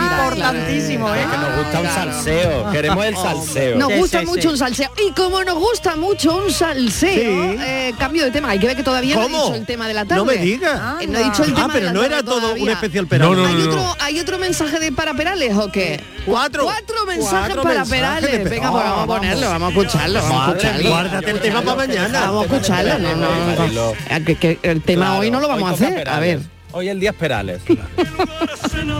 [0.00, 1.26] importantísimo, ¿eh?
[1.30, 3.78] Que nos gusta un salseo, queremos el salseo.
[3.78, 4.90] Nos gusta mucho un salseo.
[5.08, 8.50] Y como nos gusta mucho un salseo, eh, cambio de tema.
[8.50, 9.42] Hay que que todavía no he ¿Cómo?
[9.44, 10.16] dicho el tema de la tarde.
[10.20, 12.14] no me digas Eh, no he dicho el tema ah pero de la no tarde
[12.14, 12.62] era todo todavía.
[12.64, 15.70] un especial Perales No, no, ¿Hay, no, otro, ¿Hay otro mensaje de para Perales o
[15.70, 16.00] qué?
[16.26, 16.64] Cuatro.
[16.64, 18.50] Cuatro mensajes Cuatro para mensajes Perales.
[18.50, 20.90] Venga, pues vamos a ponerlo, vamos a escucharlo, vamos a escucharlo.
[20.90, 22.98] guárdate el tema para mañana Vamos a escucharlo.
[22.98, 26.08] No, no, que el tema hoy no lo vamos a hacer.
[26.08, 26.40] A ver,
[26.72, 27.60] Hoy el día es Perales.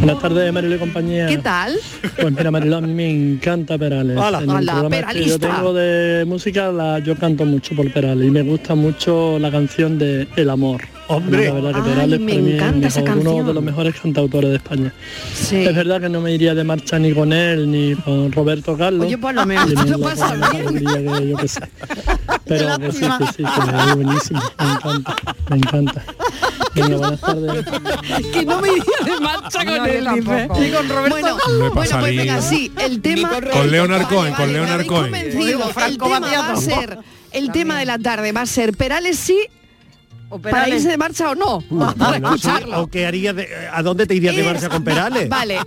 [0.00, 1.26] Buenas tardes, Marilo y compañía.
[1.26, 1.76] ¿qué tal?
[2.20, 4.16] Pues mira, Marilo, a mí me encanta Perales.
[4.16, 4.38] Hola.
[4.38, 8.26] En el Hola, programa que yo tengo de música, la, yo canto mucho por Perales
[8.26, 10.81] y me gusta mucho la canción de El Amor.
[11.09, 11.46] Hombre.
[11.46, 13.46] La verdad que Ay, Perales me para mí es encanta esa mejor, uno canción.
[13.46, 14.92] de los mejores cantautores de España.
[15.35, 15.57] Sí.
[15.64, 19.07] Es verdad que no me iría de marcha ni con él ni con Roberto Carlos.
[19.07, 21.14] Oye, pues lo menos me lo pondría bien.
[21.18, 21.61] que yo qué sé.
[22.46, 24.40] Pero que sí, que sí, que es buenísimo.
[24.59, 25.16] Me encanta,
[25.50, 26.04] me encanta.
[26.83, 27.64] Venga, buenas tardes.
[28.33, 30.23] que no me iría de marcha con No, él, dice.
[30.37, 30.64] tampoco.
[30.64, 33.31] Y con Roberto Bueno, bueno, pues venga, sí, el tema...
[33.53, 35.71] Con Leonard Cohen, con Leonard convencido.
[35.87, 36.99] El tema va a ser,
[37.33, 39.38] el tema de la tarde va a ser Perales sí
[40.31, 41.62] O para irse de marcha o no.
[41.97, 42.83] Para no escucharlo.
[42.83, 45.29] ¿O qué haría de- ¿A dónde te irías de Eres- marcha con Perales?
[45.31, 45.59] Vale.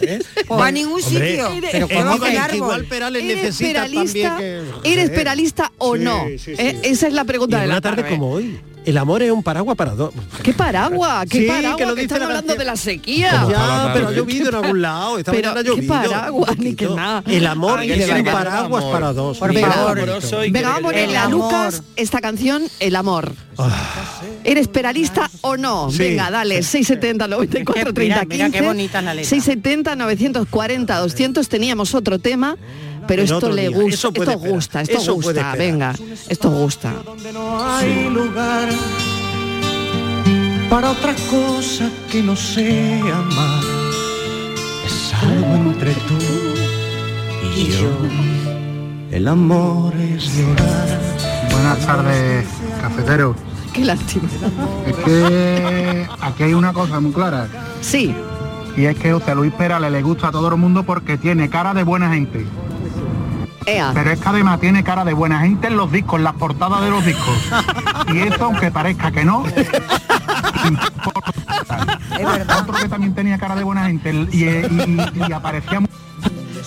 [0.00, 0.18] ¿Eh?
[0.48, 1.48] O a ningún Hombre, sitio.
[1.52, 2.84] Eres- Pero igual- igual.
[2.86, 4.92] Perales ¿Eres necesita peralista, también que...
[4.92, 6.24] ¿Eres peralista o Sí, no?
[6.28, 6.52] sí, sí.
[6.58, 8.16] Eh, Esa es la pregunta de la tarde tarde.
[8.16, 8.58] como hoy.
[8.88, 10.14] El amor es un paraguas para dos.
[10.42, 11.26] ¿Qué paraguas?
[11.28, 11.76] ¿Qué Sí, paraguas?
[11.76, 13.46] que lo que están hablando de la sequía.
[13.50, 15.18] Ya, pero ha llovido en algún lado.
[15.18, 16.56] Esta Pero, mañana ha ¿qué paraguas?
[16.56, 17.22] Ni que nada.
[17.26, 18.92] El amor Ay, es un paraguas Amor.
[18.94, 19.36] para dos.
[19.36, 19.94] Por favor.
[20.50, 21.28] Venga, vamos a ponerle a.
[21.28, 23.34] Lucas esta canción, El Amor.
[23.58, 24.22] Ah.
[24.44, 25.90] ¿Eres peralista o no?
[25.90, 25.98] Sí.
[25.98, 28.58] Venga, dale, 670 94 30 Mira, mira 15.
[28.58, 29.28] qué bonita la letra.
[29.28, 32.56] 670 940 200 teníamos otro tema,
[33.08, 34.38] pero En esto le gusta, esto esperar.
[34.38, 35.94] gusta, esto Eso gusta, venga,
[36.28, 36.92] esto gusta.
[37.04, 38.68] donde no hay lugar
[40.70, 43.64] para otra cosa que no sea amar.
[44.86, 46.18] Es algo entre tú
[47.56, 47.90] y yo.
[49.10, 51.00] El amor es llorar.
[51.50, 52.46] Buenas tardes,
[52.82, 53.34] cafetero.
[53.72, 54.28] Qué lástima.
[54.86, 57.48] Es que aquí hay una cosa muy clara.
[57.80, 58.14] Sí.
[58.76, 61.72] Y es que José Luis Perales le gusta a todo el mundo porque tiene cara
[61.74, 62.46] de buena gente.
[63.68, 63.90] Ea.
[63.94, 66.80] Pero es que además tiene cara de buena gente en los discos, en las portadas
[66.82, 67.36] de los discos.
[68.12, 69.44] Y eso, aunque parezca que no,
[72.18, 72.60] Es verdad.
[72.62, 75.88] otro que también tenía cara de buena gente y, y- y aparecía muy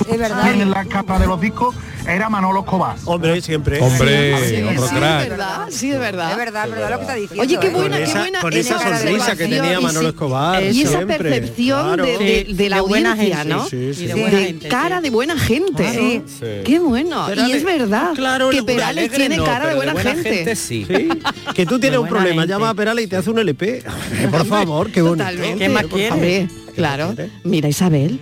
[0.09, 0.43] Es verdad.
[0.43, 1.75] bien en la capa de los discos
[2.07, 2.95] era Manolo Escobar.
[3.05, 3.79] Hombre, siempre.
[3.79, 5.21] Hombre, Sí, otro sí, crack.
[5.23, 6.31] es verdad, sí, es verdad.
[6.31, 7.43] Es verdad, es verdad lo que está diciendo.
[7.43, 7.69] Oye, qué ¿eh?
[7.69, 10.89] buena, Con qué esa- buena con esa esa sonrisa que tenía Manolo Escobar, Y esa
[10.97, 12.05] siempre, percepción claro.
[12.05, 13.53] de, de- Sí, de la de buena audiencia, gente.
[13.53, 13.65] ¿no?
[13.67, 14.19] Sí, sí, Y de sí.
[14.19, 15.03] buena De gente, cara sí.
[15.03, 16.23] de buena gente.
[16.65, 17.27] Qué bueno.
[17.47, 20.55] y es verdad claro, que Perales alegre tiene no, cara de buena, gente.
[20.55, 20.85] sí.
[20.87, 21.07] Sí,
[21.53, 23.83] que tú tienes un problema, llama a Perales y te hace un LP.
[24.31, 25.27] Por favor, qué bonito.
[25.57, 26.49] ¿Qué más quieres?
[26.75, 27.13] Claro.
[27.43, 28.19] Mira, Isabel.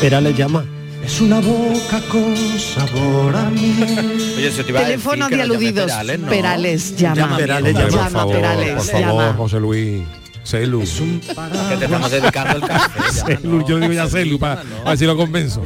[0.00, 0.64] Perales llama.
[1.04, 4.34] Es una boca con sabor a miel.
[4.36, 5.86] Oye, si te iba a decir Teléfono de aludidos.
[5.86, 6.28] Perales, ¿no?
[6.28, 7.16] Perales llama.
[7.16, 7.88] Llama Perales llama.
[7.90, 9.34] por favor, Perales, por favor, llama.
[9.36, 10.02] José Luis.
[10.44, 10.80] Celu.
[10.80, 13.00] Que te estamos dedicando el café.
[13.04, 13.66] ya, Celu, ¿no?
[13.66, 15.62] yo le digo ya Celu para a ver si lo convenzo.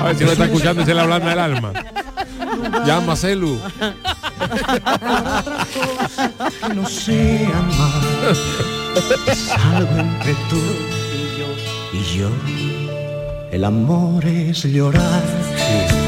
[0.00, 1.72] A ver si lo está escuchando y se le ablanda el alma.
[2.86, 3.58] Llama Celu.
[6.74, 8.38] no sea más.
[9.26, 10.60] Es algo entre tú
[11.92, 12.28] y yo.
[13.50, 15.22] El amor es llorar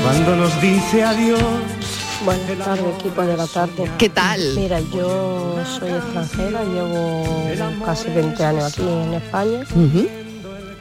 [0.02, 1.42] cuando nos dice adiós.
[2.24, 3.90] Buenas tardes, equipo de la tarde.
[3.96, 4.40] ¿Qué tal?
[4.54, 7.24] Mira, yo soy extranjera, llevo
[7.84, 9.64] casi 20 años aquí en España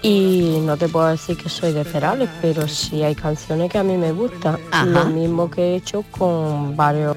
[0.01, 3.83] y no te puedo decir que soy de Perales, pero sí hay canciones que a
[3.83, 4.57] mí me gustan.
[4.71, 4.85] Ajá.
[4.85, 7.15] Lo mismo que he hecho con varios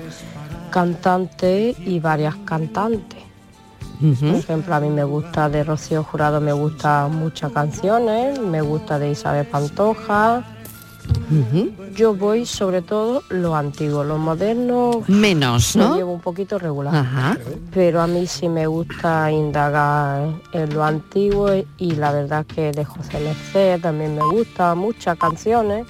[0.71, 3.22] cantantes y varias cantantes.
[4.03, 8.99] Por ejemplo, a mí me gusta de Rocío Jurado, me gustan muchas canciones, me gusta
[8.99, 10.45] de Isabel Pantoja.
[11.95, 15.97] Yo voy sobre todo lo antiguo, lo moderno Menos, lo ¿no?
[15.97, 16.95] llevo un poquito regular.
[16.95, 17.37] Ajá.
[17.73, 22.85] Pero a mí sí me gusta indagar en lo antiguo y la verdad que de
[22.85, 25.87] José Merced también me gusta, muchas canciones.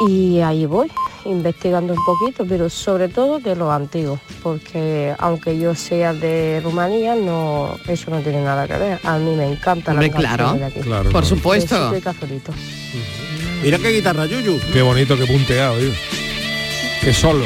[0.00, 0.88] Y ahí voy,
[1.24, 7.16] investigando un poquito, pero sobre todo de lo antiguo, porque aunque yo sea de Rumanía,
[7.16, 9.00] no, eso no tiene nada que ver.
[9.02, 10.80] A mí me encanta la claro, de aquí.
[10.80, 11.92] Claro, Por supuesto.
[13.62, 14.60] Mira qué guitarra, Yuyu.
[14.72, 15.74] Qué bonito, qué punteado.
[17.00, 17.44] Qué solo.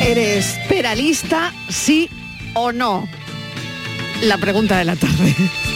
[0.00, 2.08] ¿Eres peralista, sí
[2.54, 3.06] o no?
[4.22, 5.34] La pregunta de la tarde.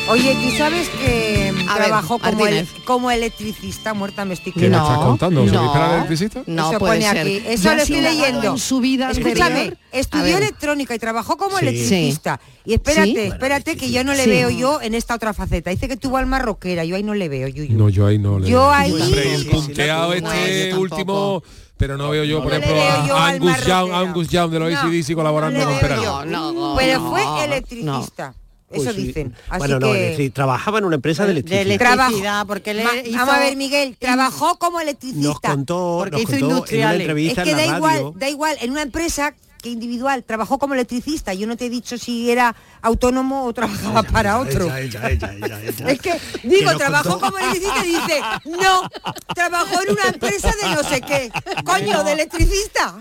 [0.09, 2.69] Oye, ¿tú sabes que A ver, trabajó como, el- Martínez.
[2.85, 4.91] como electricista muerta me estoy ¿Qué me quedando?
[4.93, 5.41] estás contando?
[5.41, 6.43] ¿José Luis no, Perales, electricista?
[6.47, 7.19] No Eso puede pone ser.
[7.27, 7.43] aquí.
[7.47, 8.53] Eso lo se estoy leyendo.
[8.53, 11.67] En su vida Escúchame, estudió electrónica y trabajó como Sí.
[11.69, 12.39] electricista.
[12.67, 13.19] Y espérate, Sí.
[13.19, 14.31] espérate que yo no le Sí.
[14.31, 15.71] veo yo en esta otra faceta.
[15.71, 17.79] Dice que tuvo alma rockera, yo ahí no le veo, Yuyu.
[17.79, 18.71] No, yo ahí no le Yo veo.
[18.73, 21.43] ahí- Hombre, y el Sí, punteado este No, yo último...
[21.85, 23.93] Pero no veo yo, por ejemplo, a Angus Young.
[23.93, 25.79] Angus Young de los No, ACDC colaborando no con
[26.79, 27.43] Pero no, fue no.
[27.43, 28.35] electricista.
[28.71, 29.03] Eso Pues sí.
[29.07, 29.35] dicen.
[29.51, 30.05] Así bueno, no, que...
[30.05, 31.67] es decir, trabajaba en una empresa de electricidad.
[31.67, 32.01] De Trabajo.
[32.09, 35.29] electricidad, porque él hizo- Vamos a ver, Miguel, trabajó como electricista.
[35.29, 37.01] Nos contó, Porque nos hizo contó en una industriales.
[37.03, 41.35] entrevista es que en igual, da igual, en una empresa que individual, trabajó como electricista.
[41.35, 44.67] Yo no te he dicho si era autónomo o trabajaba para otro.
[44.77, 45.89] Ella, ella, ella, ella, ella.
[45.95, 48.21] Es que digo, nos trabajó contó- como electricista y dice,
[48.63, 48.91] no,
[49.35, 51.31] trabajó en una empresa de no sé qué.
[51.65, 52.95] Coño, de electricista.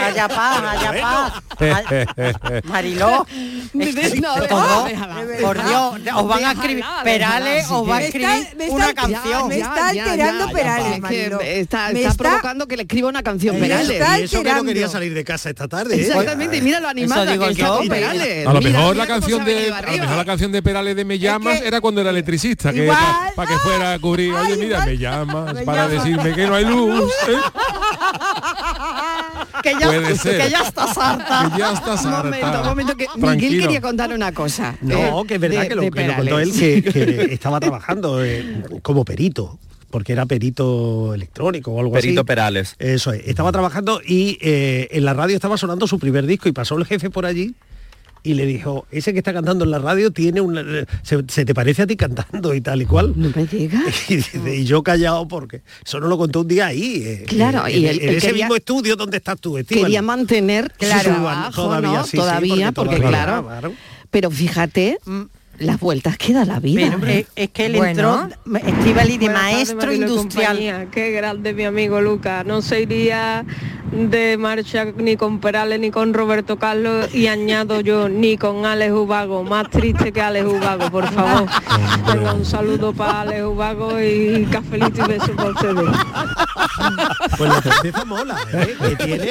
[0.00, 2.62] Allá paz, allá paz.
[2.64, 3.26] Mariló,
[3.78, 5.46] es que No, todo, déjala, déjala.
[5.46, 9.48] por Dios, os van a escribir, Perales os va a escribir una canción.
[9.48, 11.40] me está alterando Perales, Es que Mariló.
[11.40, 13.90] está, Me está está- provocando que le escriba una canción Perales.
[13.90, 15.96] está Y eso que no quería salir de casa esta tarde.
[15.96, 16.06] ¿eh?
[16.06, 18.46] Exactamente, y mira lo animada que está con Perales.
[18.46, 21.04] A lo mejor la cómo canción de a lo mejor la canción de Perales de
[21.04, 22.90] Me llamas que- era cuando era electricista, que
[23.36, 24.86] para que fuera a cubrir, oye mira, igual.
[24.86, 26.04] me llamas Me para llamas.
[26.04, 27.10] decirme que no hay luz.
[27.28, 27.32] ¿eh?
[29.62, 30.40] que ya, Puede ser.
[30.42, 31.50] que ya estás harta.
[31.52, 32.24] Que ya estás Un harta.
[32.24, 33.62] momento, un momento, que Miguel Tranquilo.
[33.62, 34.76] quería contar una cosa.
[34.80, 37.60] No, eh, que es verdad de- que, lo, que lo contó él que, que estaba
[37.60, 39.58] trabajando eh, como perito,
[39.90, 42.26] porque era perito electrónico o algo Perito así.
[42.26, 42.76] Perales.
[42.78, 46.52] Eso es, estaba trabajando y eh, en la radio estaba sonando su primer disco y
[46.52, 47.54] pasó el jefe por allí
[48.22, 50.62] y le dijo, ese que está cantando en la radio tiene una...
[51.02, 53.14] Se, se te parece a ti cantando y tal y cual.
[53.16, 53.80] No me llega.
[54.08, 57.02] Y, dice, y yo callado porque eso no lo contó un día ahí.
[57.04, 59.58] eh, Claro, en, y en- él- en ese quería- mismo estudio donde estás tú.
[59.66, 61.50] Quería mantener Claro.
[61.54, 62.04] Todavía, ¿no?
[62.04, 63.72] sí, sí, todavía, porque porque, todavía, claro, claro.
[64.10, 64.98] Pero fíjate
[65.60, 66.96] las vueltas que da la vida.
[67.00, 68.28] Pero es, es que él Bueno.
[68.46, 70.46] entró, Estivali de Buenas maestro y industrial.
[70.48, 70.86] compañía.
[70.90, 72.44] Qué grande mi amigo Lucas.
[72.44, 73.44] No se iría
[73.92, 78.92] de marcha ni con Perales ni con Roberto Carlos y añado yo ni con Alex
[78.92, 81.48] Ubago, más triste que Alex Ubago, por favor.
[82.06, 85.90] Venga, un saludo para Alex Ubago y cafelito y beso para ustedes.
[87.36, 88.74] Pues la tristeza mola, ¿eh?
[88.80, 89.28] Que tiene...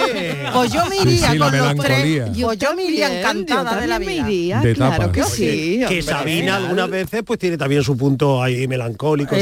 [0.53, 2.23] Pues yo me Sí, iría sí, la con los tres.
[2.41, 4.09] Pues yo me iría encantada yo de la vida.
[4.23, 5.11] me iría, De claro tapa.
[5.13, 5.79] que sí.
[5.87, 6.01] que hombre.
[6.19, 9.35] Sabina algunas veces pues tiene también su punto ahí melancólico.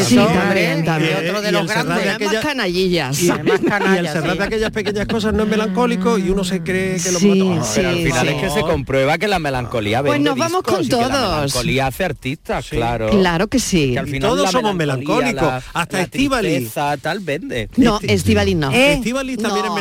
[0.86, 0.86] También.
[0.88, 1.96] Eh, otro de y los grandes.
[1.96, 3.22] de Además, aquella- canallillas.
[3.22, 4.38] y, y el cerrar sí.
[4.38, 7.28] de aquellas pequeñas cosas no es melancólico y uno se cree que lo Sí,
[7.76, 8.34] Pero al final sí.
[8.34, 11.08] es que se comprueba que la melancolía Pues nos vamos discos con y que La
[11.10, 11.36] todos.
[11.36, 13.10] melancolía hace artistas, claro.
[13.10, 13.94] Claro que sí.
[13.94, 17.70] Que al final todos somos melancólicos, la- hasta tristeza, tal vende.
[17.78, 18.72] No, Estivali no.
[18.72, 19.72] Eh, Estíbaliz también es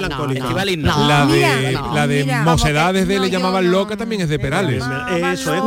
[0.79, 1.07] no.
[1.09, 3.71] La de, la de mira, Mocedades de no, Le llamaban no.
[3.73, 4.83] loca también es de Perales.
[5.33, 5.63] Eso es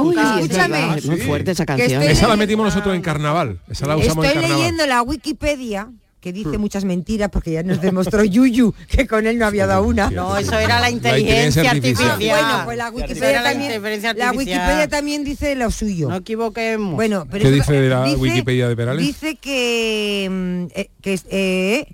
[0.45, 0.99] Escúchame.
[1.19, 1.91] Muy fuerte esa canción.
[2.01, 3.59] estoy- Esa la metimos nosotros en carnaval.
[3.69, 4.57] Esa la usamos Estoy en carnaval.
[4.59, 9.37] leyendo la Wikipedia que dice muchas mentiras porque ya nos demostró Yuyu que con él
[9.37, 10.09] no había dado una.
[10.11, 12.09] No, eso era la inteligencia inteligencia artificial.
[12.11, 12.41] artificial.
[12.43, 13.81] Bueno, pues la Wikipedia, la también,
[14.17, 14.31] la.
[14.33, 16.09] Wikipedia también dice lo suyo.
[16.09, 16.95] No equivoquemos.
[16.95, 19.05] Bueno, pero ¿Qué eso- dice de la Wikipedia de Perales?
[19.05, 21.85] Dice que, mm, eh, que eh,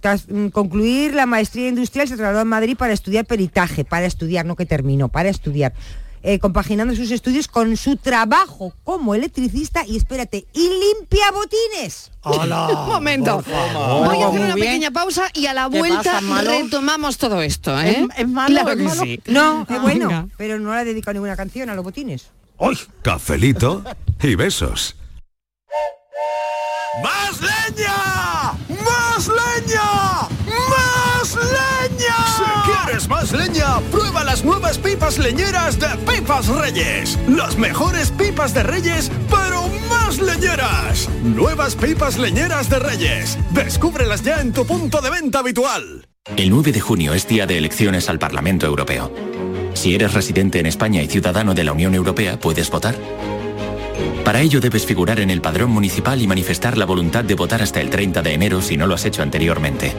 [0.00, 4.46] tras mm, concluir la maestría industrial se trasladó a Madrid para estudiar peritaje, para estudiar,
[4.46, 5.74] no que terminó, para estudiar.
[6.26, 12.10] Eh, compaginando sus estudios con su trabajo como electricista y espérate, y limpia botines.
[12.24, 13.42] Un momento.
[13.46, 14.66] Voy a hacer una bien.
[14.66, 18.06] pequeña pausa y a la ¿Qué vuelta retomamos todo esto, ¿eh?
[18.10, 19.02] ¿Es- es malo, Claro es que malo?
[19.02, 19.20] sí.
[19.26, 20.28] No, es bueno, Venga.
[20.38, 22.30] pero no le he dedicado ninguna canción a los botines.
[22.56, 23.84] Hoy, cafelito
[24.22, 24.96] y besos.
[27.02, 28.52] ¡Más leña!
[28.68, 30.28] ¡Más leña!
[30.70, 31.83] ¡Más leña!
[32.84, 37.18] Quieres más leña, prueba las nuevas pipas leñeras de Pipas Reyes.
[37.26, 41.08] Las mejores pipas de Reyes, pero más leñeras.
[41.22, 43.38] Nuevas pipas leñeras de Reyes.
[43.52, 46.06] Descúbrelas ya en tu punto de venta habitual.
[46.36, 49.10] El 9 de junio es día de elecciones al Parlamento Europeo.
[49.72, 52.96] Si eres residente en España y ciudadano de la Unión Europea, puedes votar.
[54.24, 57.80] Para ello debes figurar en el padrón municipal y manifestar la voluntad de votar hasta
[57.80, 59.94] el 30 de enero si no lo has hecho anteriormente.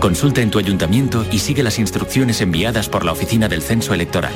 [0.00, 4.32] Consulta en tu ayuntamiento y sigue las instrucciones enviadas por la Oficina del Censo Electoral.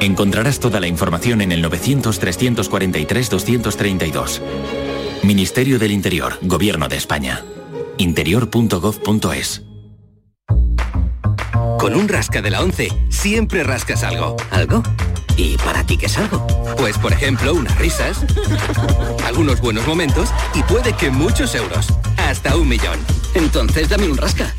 [0.00, 4.40] Encontrarás toda la información en el 900-343-232.
[5.22, 7.44] Ministerio del Interior, Gobierno de España.
[7.98, 9.64] interior.gov.es
[11.78, 14.36] Con un rasca de la 11 siempre rascas algo.
[14.50, 14.82] ¿Algo?
[15.36, 16.46] ¿Y para ti qué es algo?
[16.78, 18.24] Pues por ejemplo unas risas,
[19.26, 21.88] algunos buenos momentos y puede que muchos euros.
[22.16, 22.98] Hasta un millón.
[23.34, 24.54] Entonces dame un rasca.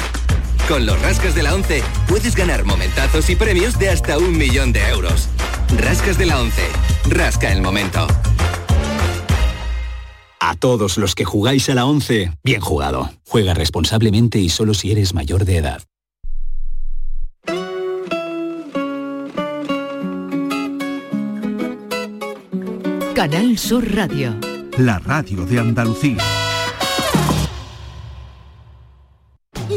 [0.71, 4.71] Con los rascas de la 11 puedes ganar momentazos y premios de hasta un millón
[4.71, 5.27] de euros.
[5.77, 6.61] Rascas de la 11.
[7.09, 8.07] Rasca el momento.
[10.39, 13.09] A todos los que jugáis a la 11, bien jugado.
[13.27, 15.83] Juega responsablemente y solo si eres mayor de edad.
[23.13, 24.37] Canal Sur Radio.
[24.77, 26.40] La radio de Andalucía.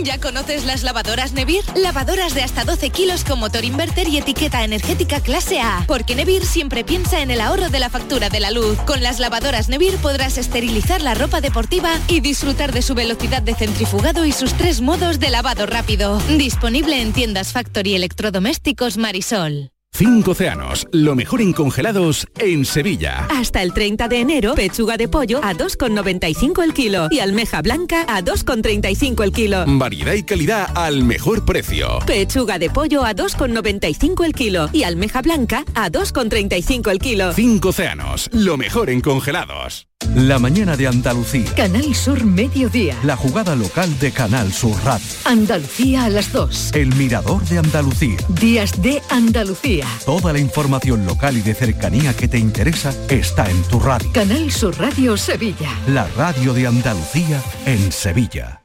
[0.04, 1.64] ¿Ya conoces las lavadoras Nevir?
[1.74, 5.82] Lavadoras de hasta 12 kilos con motor inverter y etiqueta energética clase A.
[5.88, 8.76] Porque Nevir siempre piensa en el ahorro de la factura de la luz.
[8.82, 13.54] Con las lavadoras Nevir podrás esterilizar la ropa deportiva y disfrutar de su velocidad de
[13.54, 16.20] centrifugado y sus tres modos de lavado rápido.
[16.36, 19.73] Disponible en tiendas Factory Electrodomésticos Marisol.
[19.96, 23.28] Cinco océanos, lo mejor en congelados en Sevilla.
[23.30, 28.04] Hasta el 30 de enero, pechuga de pollo a 2,95 el kilo y almeja blanca
[28.09, 29.64] a 2,35 el kilo.
[29.68, 32.00] Variedad y calidad al mejor precio.
[32.07, 37.33] Pechuga de pollo a 2,95 el kilo y almeja blanca a 2,35 el kilo.
[37.33, 39.87] Cinco océanos, lo mejor en congelados.
[40.14, 41.52] La mañana de Andalucía.
[41.57, 42.96] Canal Sur Mediodía.
[43.02, 45.04] La jugada local de Canal Sur Radio.
[45.24, 46.70] Andalucía a las 2.
[46.74, 48.16] El mirador de Andalucía.
[48.28, 49.87] Días de Andalucía.
[50.07, 54.09] Toda la información local y de cercanía que te interesa está en tu radio.
[54.12, 55.70] Canal Sur Radio Sevilla.
[55.88, 58.62] La radio de Andalucía en Sevilla.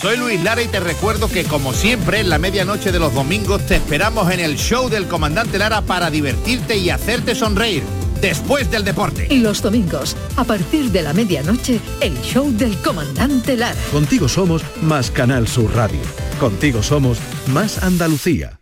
[0.00, 3.66] Soy Luis Lara y te recuerdo que como siempre en la medianoche de los domingos
[3.66, 7.82] te esperamos en el show del comandante Lara para divertirte y hacerte sonreír
[8.22, 9.28] después del deporte.
[9.36, 13.76] Los domingos, a partir de la medianoche, el show del comandante Lara.
[13.90, 16.00] Contigo somos más Canal Sur Radio.
[16.40, 18.58] Contigo somos más Andalucía.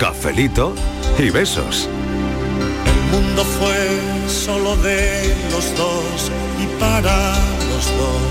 [0.00, 0.74] Cafelito
[1.18, 1.88] y besos.
[3.12, 3.98] El mundo fue
[4.28, 6.30] solo de los dos
[6.62, 7.34] y para
[7.68, 8.22] los dos.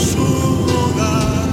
[0.00, 1.44] Su hogar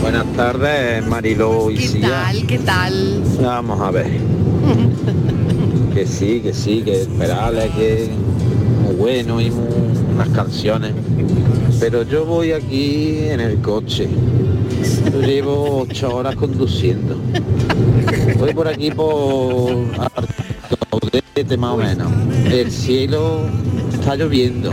[0.00, 2.08] Buenas tardes, Marilo y ¿Qué Sia.
[2.08, 2.46] tal?
[2.46, 3.22] ¿Qué tal?
[3.42, 4.06] Vamos a ver.
[5.94, 8.08] que sí, que sí, que Perales, que
[8.84, 9.66] muy bueno y muy-
[10.14, 10.92] unas canciones.
[11.80, 14.08] Pero yo voy aquí en el coche.
[15.12, 17.16] Yo llevo ocho horas conduciendo.
[18.38, 19.74] Voy por aquí por
[21.34, 22.12] Arcaudete más o menos.
[22.52, 23.46] El cielo
[23.94, 24.70] está lloviendo.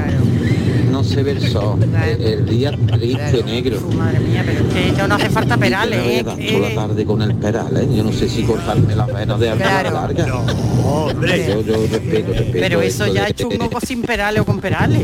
[0.91, 1.79] No se ve el sol.
[2.19, 3.79] El día triste, negro.
[3.97, 6.23] Madre mía, pero es que ya no hace falta perales, Me voy a ¿eh?
[6.23, 7.87] dar toda la tarde con el Perales.
[7.95, 9.91] Yo no sé si cortarme las venas de alguna Claro.
[9.91, 10.27] larga.
[10.27, 10.43] Yo,
[10.83, 12.51] yo respeto, respeto.
[12.51, 14.99] Pero eso ya de- es chungo con sin perales o con perales.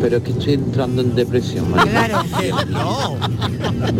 [0.00, 1.70] Pero es que estoy entrando en depresión.
[1.72, 2.22] María.
[2.68, 3.16] Claro.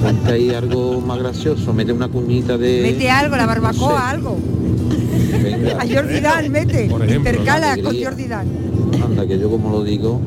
[0.01, 2.82] Ponte ahí algo más gracioso, mete una cuñita de...
[2.82, 4.38] Mete algo, la barbacoa, algo.
[5.42, 5.78] Venga.
[5.80, 6.84] A Jordi Dan, mete.
[6.86, 8.03] Intercala la con.
[8.03, 8.49] Jordi Dan.
[9.05, 10.20] Anda, que yo como lo digo,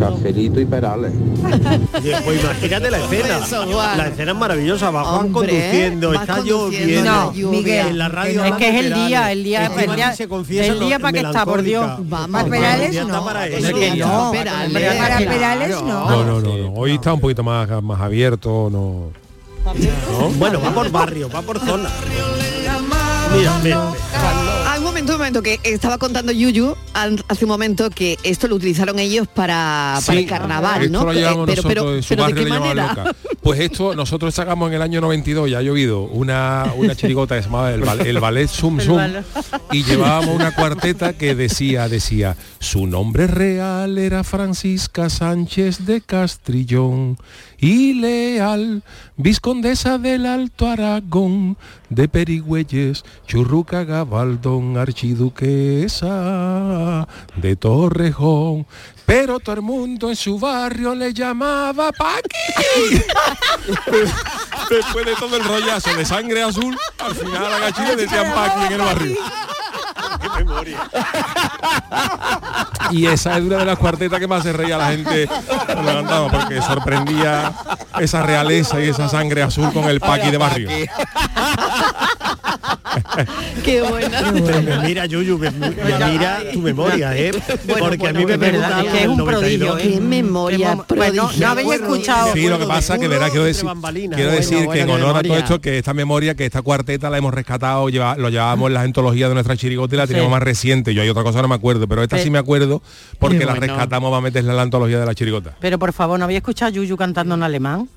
[0.00, 1.12] cafelito y perales.
[2.24, 3.38] Pues imagínate la escena.
[3.38, 3.64] Eso.
[3.66, 4.90] La escena es maravillosa.
[4.90, 6.98] Va Juan Hombre, conduciendo, está lloviendo.
[6.98, 7.50] en la lluvia.
[7.58, 8.44] Miguel, en la radio.
[8.44, 11.12] Es que es el día, el día- el día- aquí se confiesa el día para
[11.12, 11.86] que está, por Dios.
[12.08, 13.24] Vamos, Perales no.
[13.24, 13.76] para Es eso.
[13.76, 16.10] que no, Perales, Para Perales no.
[16.10, 16.72] No, no, no, no.
[16.74, 19.10] Hoy está un poquito más, más abierto, no.
[19.66, 20.28] ¿No?
[20.38, 21.88] Bueno, va por barrio, va por zona.
[23.34, 23.92] Mira, mira.
[24.14, 28.56] Ah, un momento, un momento, que estaba contando Yuyu hace un momento que esto lo
[28.56, 31.04] utilizaron ellos para, para el carnaval, esto ¿no?
[31.04, 32.88] lo Eh, llevamos pero, nosotros, pero, en su pero ¿de barrio qué le manera?
[32.94, 33.16] loca.
[33.42, 37.42] Pues esto nosotros sacamos en el año 92, ya ha llovido, una, una chirigota que
[37.42, 39.24] se llamaba el, bal- el ballet Sum ballet.
[39.72, 47.18] y llevábamos una cuarteta que decía, decía, su nombre real era Francisca Sánchez de Castrillón
[47.58, 48.82] y leal,
[49.16, 51.56] viscondesa del Alto Aragón,
[51.88, 56.06] de Perigüelles, Churruca Gabaldón, archiduquesa
[57.36, 58.66] de Torrejón.
[59.06, 63.02] Pero todo el mundo en su barrio le llamaba Paqui.
[64.68, 68.66] Después de todo el rollazo de sangre azul, al final a la gachina decían Paqui
[68.66, 69.16] en el barrio.
[72.90, 75.28] Y esa es una de las cuartetas que más se reía la gente
[75.66, 77.52] cuando cantaba, porque sorprendía
[77.98, 80.68] esa realeza y esa sangre azul con el paqui de barrio.
[83.64, 84.32] Qué buena.
[84.32, 87.30] Me mira, Yuyu, me, me mira tu memoria, ¿eh?
[87.78, 89.80] Porque a mí me preguntaban es que es un prodigio, 92.
[89.80, 89.82] ¿eh?
[89.94, 92.32] Qué memoria Pues no- habéis escuchado.
[92.32, 93.66] Sí, lo que pasa que verá, quiero decir,
[94.14, 97.18] quiero decir que en honor a todo esto, que esta memoria, que esta cuarteta la
[97.18, 100.32] hemos rescatado, lleva- lo llevábamos en la antología de nuestra chirigota y la teníamos Sí.
[100.32, 100.94] más reciente.
[100.94, 102.24] Yo hay otra cosa no me acuerdo, pero esta Sí.
[102.24, 102.82] sí me acuerdo
[103.18, 103.60] porque la bueno.
[103.66, 105.56] rescatamos para meterla en la antología de la chirigota.
[105.60, 107.88] Pero por favor, ¿no había escuchado a Yuyu cantando en alemán?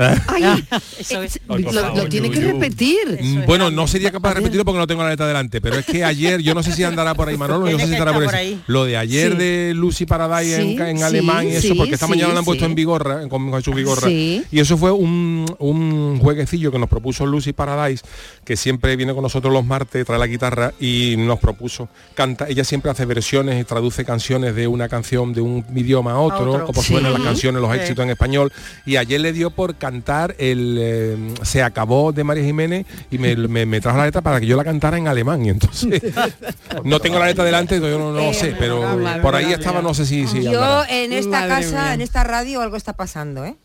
[0.28, 0.64] Ay,
[0.98, 1.40] Eso es.
[1.48, 3.18] Ay, por lo, favor, lo tiene que repetir.
[3.20, 5.86] Mm, Bueno, no sería capaz de repetirlo porque no tengo la letra delante, pero es
[5.86, 8.12] que ayer, yo no sé si andará por ahí Manolo, yo no sé si estará
[8.12, 8.26] por, ahí.
[8.28, 8.62] por ahí.
[8.66, 9.38] Lo de ayer Sí.
[9.38, 12.32] de Lucy Paradise Sí, en, en sí, alemán y eso, sí, porque esta sí, mañana
[12.32, 14.08] lo han puesto en Vigorra, con Jesús Vigorra.
[14.08, 14.42] Sí.
[14.50, 18.02] Y eso fue un, un jueguecillo que nos propuso Lucy Paradise,
[18.44, 22.48] que siempre viene con nosotros los martes, trae la guitarra y nos propuso canta.
[22.48, 26.52] Ella siempre hace versiones y traduce canciones de una canción de un idioma a otro,
[26.52, 26.66] otro.
[26.66, 26.92] como Sí.
[26.92, 27.78] suenan las canciones, los Sí.
[27.80, 28.52] éxitos en español.
[28.86, 29.89] Y ayer le dio por cantar
[30.38, 34.40] el eh, Se acabó de María Jiménez y me, me- me trajo la letra para
[34.40, 35.44] que yo la cantara en alemán.
[35.44, 36.02] Y entonces
[36.84, 39.94] no tengo la letra delante, yo no, no lo sé, pero por ahí estaba, no
[39.94, 40.26] sé si...
[40.26, 41.94] si Yo en esta Madre casa, mía.
[41.94, 43.56] en esta radio algo está pasando, ¿eh?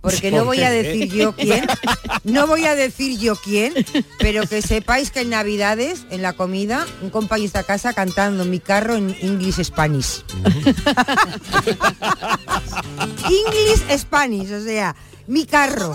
[0.00, 1.64] Porque no ¿Por voy a decir yo quién,
[2.24, 3.72] no voy a decir yo quién,
[4.18, 8.44] pero que sepáis que en Navidades, en la comida, un compañero está a casa cantando
[8.44, 10.24] mi carro en English Spanish.
[13.30, 14.94] English Spanish, o sea,
[15.32, 15.94] mi carro.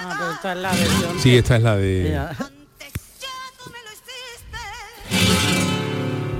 [0.00, 1.18] Ah, pero esta es la versión.
[1.18, 2.20] Sí, esta es la de...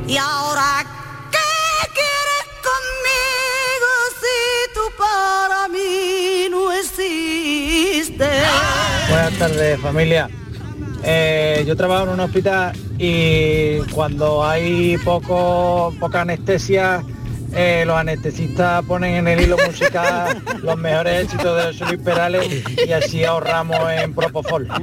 [0.07, 0.85] Y ahora,
[1.31, 8.47] ¿qué quieres conmigo si tú para mí no existes?
[9.09, 10.29] Buenas tardes familia.
[11.03, 17.03] Eh, yo trabajo en un hospital y cuando hay poco, poca anestesia,
[17.55, 22.63] eh, los anestesistas ponen en el hilo musical los mejores éxitos de José Luis Perales
[22.87, 24.69] y así ahorramos en Propofol.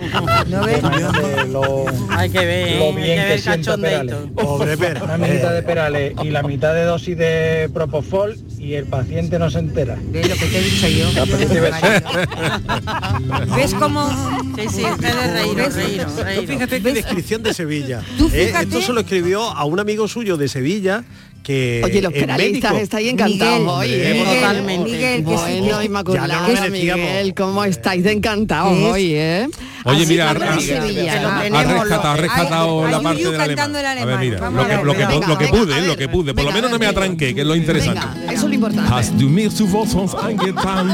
[1.49, 4.05] Lo, Hay que ver, lo hay bien que que, ver sienta cachondeito.
[4.05, 4.33] Perales.
[4.35, 5.03] Pobre.
[5.03, 9.49] Una amiguita de Perales y la mitad de dosis de Propofol y el paciente no
[9.49, 9.97] se entera.
[10.07, 11.07] ¿Ves lo que te he dicho yo?
[13.55, 14.09] ¿Ves cómo?
[14.55, 16.45] Sí, sí, ustedes reíros, reíros, Tú reíros.
[16.45, 18.01] fíjate qué descripción de Sevilla.
[18.17, 18.53] Tú ¿eh?
[18.59, 21.03] Esto se lo escribió a un amigo suyo de Sevilla
[21.45, 22.67] que Oye, los médico.
[22.81, 23.89] estáis encantados hoy.
[23.93, 24.23] ¿eh?
[24.83, 25.65] Miguel, que sí, bueno,
[26.03, 27.05] que- lo merecíamos.
[27.05, 29.47] Miguel, cómo estáis de encantados hoy, ¿eh?
[29.85, 31.39] Oye, mira, ha, Sevilla.
[31.39, 33.75] ha rescatado, ha rescatado la parte del alemán.
[33.75, 36.33] A ver, mira, lo que, lo que, Venga, lo que venga, pude, lo que pude.
[36.33, 38.01] Por lo menos no me atranqué, que es lo interesante.
[38.25, 38.91] Eso es lo importante.
[38.91, 40.89] Hast du mir zu sonst angetan?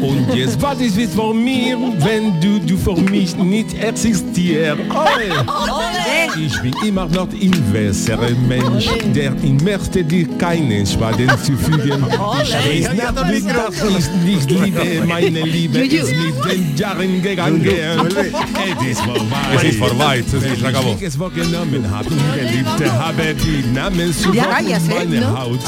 [0.00, 4.80] Und jetzt was ist es von mir, wenn du, du für mich nicht existierst?
[6.36, 12.04] Ich bin immer noch ein bessere Mensch, der in möchte dir keinen Schaden zufügen.
[12.42, 17.62] Ich weiß natürlich, dass ich nicht liebe, meine Liebe ist mit den Jahren gegangen.
[18.16, 19.54] Es ist vorbei.
[19.56, 20.94] Es ist vorbei, sí, sí, se acabó.
[20.96, 25.38] Ich es vorgenommen habe, Geliebte, habe die Namen zu und ¿No?
[25.38, 25.60] Haut.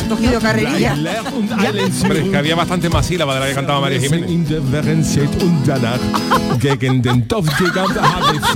[1.37, 4.31] Und allen Hombre, es había bastante más sílaba de la que cantaba María Jiménez.
[4.31, 5.99] in der Verenzeit und danach
[6.61, 8.55] gegen den Topf gegangen habe ich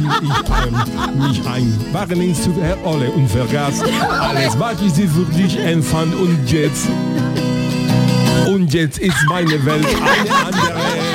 [1.18, 2.49] mich ein, waren ins
[2.84, 6.86] Olle und vergaß alles, was ich sie für dich empfand und jetzt,
[8.47, 11.09] und jetzt ist meine Welt eine andere.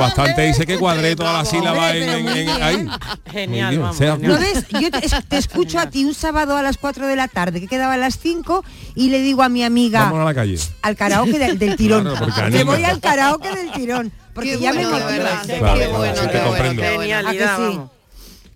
[0.00, 2.86] Bastante dice que cuadré toda la sílaba en, en- en- ahí.
[3.30, 4.32] Genial, Muy bien, vamos, sea- genial.
[4.32, 4.64] ¿No ves?
[4.80, 7.66] Yo te, te escucho a ti un sábado a las 4 de la tarde, que
[7.68, 10.58] quedaba a las 5, y le digo a mi amiga, Vamos a la calle.
[10.82, 12.04] al karaoke del, del tirón.
[12.34, 14.12] Claro, voy al karaoke del tirón.
[14.34, 15.42] Porque Qué ya bueno, me de verdad.
[15.44, 16.82] Claro, Qué claro, bueno, sí te qué bueno, comprendo.
[16.82, 17.00] qué bueno.
[17.02, 17.80] Genialidad, ¿A que sí?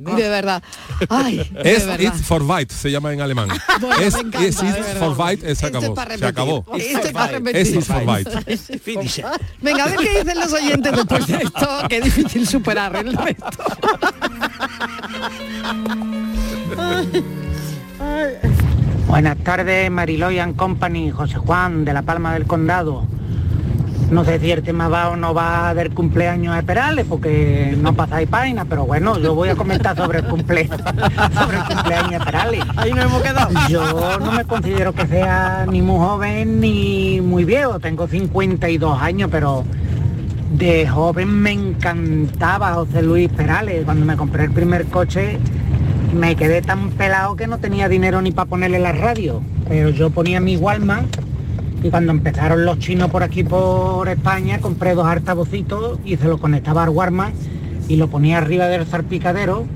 [0.04, 0.62] De verdad.
[1.08, 2.00] Ay, de Es verdad.
[2.14, 3.48] It's for Fight, se llama en alemán.
[3.80, 5.84] Bueno, es encanta, es It's for Fight, se acabó.
[5.86, 6.28] es para Se repetir.
[6.28, 6.64] acabó.
[6.76, 7.76] Esto es para Es repetir.
[7.76, 8.28] It's for Fight.
[9.60, 11.68] Venga, a ver qué dicen los oyentes después de esto.
[11.88, 13.46] Qué difícil superar el resto.
[19.08, 23.04] Buenas tardes, Mariloy and Company, José Juan, de La Palma del Condado.
[24.10, 27.94] No sé si el tema va o no va del cumpleaños de Perales, porque no
[27.94, 30.68] pasáis página, pero bueno, yo voy a comentar sobre el, cumple,
[31.34, 32.64] sobre el cumpleaños de Perales.
[32.76, 33.50] Ahí nos hemos quedado.
[33.68, 39.30] Yo no me considero que sea ni muy joven ni muy viejo, tengo 52 años,
[39.32, 39.64] pero
[40.52, 43.84] de joven me encantaba José Luis Perales.
[43.84, 45.38] Cuando me compré el primer coche
[46.12, 49.42] me quedé tan pelado que no tenía dinero ni para ponerle la radio.
[49.68, 51.16] Pero yo ponía mi Walmart
[51.82, 56.38] y cuando empezaron los chinos por aquí por España compré dos altavocitos y se lo
[56.38, 57.34] conectaba al Walmart
[57.88, 59.66] y lo ponía arriba del salpicadero.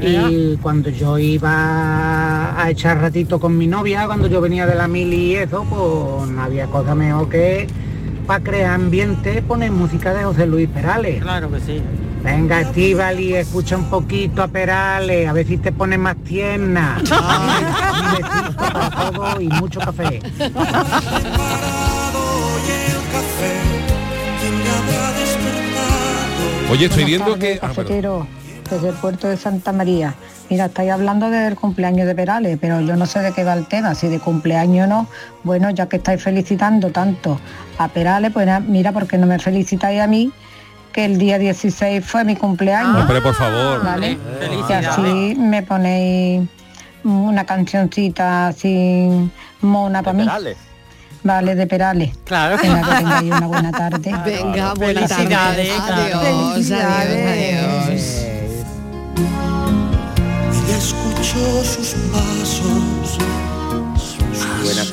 [0.00, 4.88] Y cuando yo iba a echar ratito con mi novia, cuando yo venía de la
[4.88, 7.68] mili y eso, pues no había cosa mejor que
[8.26, 11.22] para crear ambiente poner música de José Luis Perales.
[11.22, 11.80] Claro que sí.
[12.24, 16.98] Venga, Estivali, escucha un poquito a Perales, a ver si te pone más tierna.
[18.56, 20.20] Para todo y mucho café.
[26.70, 27.66] Oye, estoy viendo tardes, que...
[28.06, 28.26] ah,
[28.70, 30.14] desde el puerto de Santa María.
[30.48, 33.66] Mira, estáis hablando del cumpleaños de Perales, pero yo no sé de qué va el
[33.66, 35.08] tema, si de cumpleaños o no.
[35.42, 37.38] Bueno, ya que estáis felicitando tanto
[37.76, 40.32] a Perales, pues mira, porque no me felicitáis a mí,
[40.94, 42.96] que el día 16 fue mi cumpleaños.
[43.00, 43.84] Hombre, por favor.
[43.84, 44.12] ¿Vale?
[44.12, 44.86] Y Felicidades.
[44.88, 46.48] así me ponéis
[47.02, 49.30] una cancioncita así
[49.60, 50.26] mona para mí.
[51.24, 52.12] Vale, de Perales.
[52.24, 52.56] Claro.
[52.62, 54.14] Venga, que tengáis una buena tarde.
[54.24, 55.90] Venga, buenas Felicidades, tardes.
[55.90, 56.82] Adiós, adiós,
[57.90, 58.26] adiós.
[60.66, 63.03] Ella escuchó sus pasos.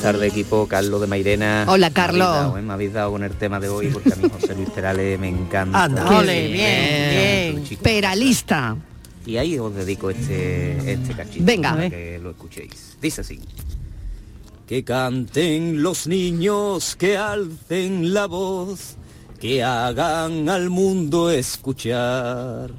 [0.02, 1.64] Tardes equipo, Carlos de Mairena.
[1.68, 2.26] Hola, Me Carlos.
[2.26, 2.62] habéis dado, ¿eh?
[2.62, 5.28] Me habéis dado con el tema de hoy porque a mí José Luis Perales me
[5.28, 5.84] encanta.
[5.84, 6.18] Anda.
[6.18, 7.78] Ole, bien, bien.
[7.80, 8.76] Peralista.
[9.24, 11.70] Y ahí os dedico este, este cachito Venga.
[11.76, 12.96] para que lo escuchéis.
[13.00, 13.38] Dice así.
[14.66, 18.96] Que canten los niños, que alcen la voz,
[19.38, 22.72] que hagan al mundo escuchar,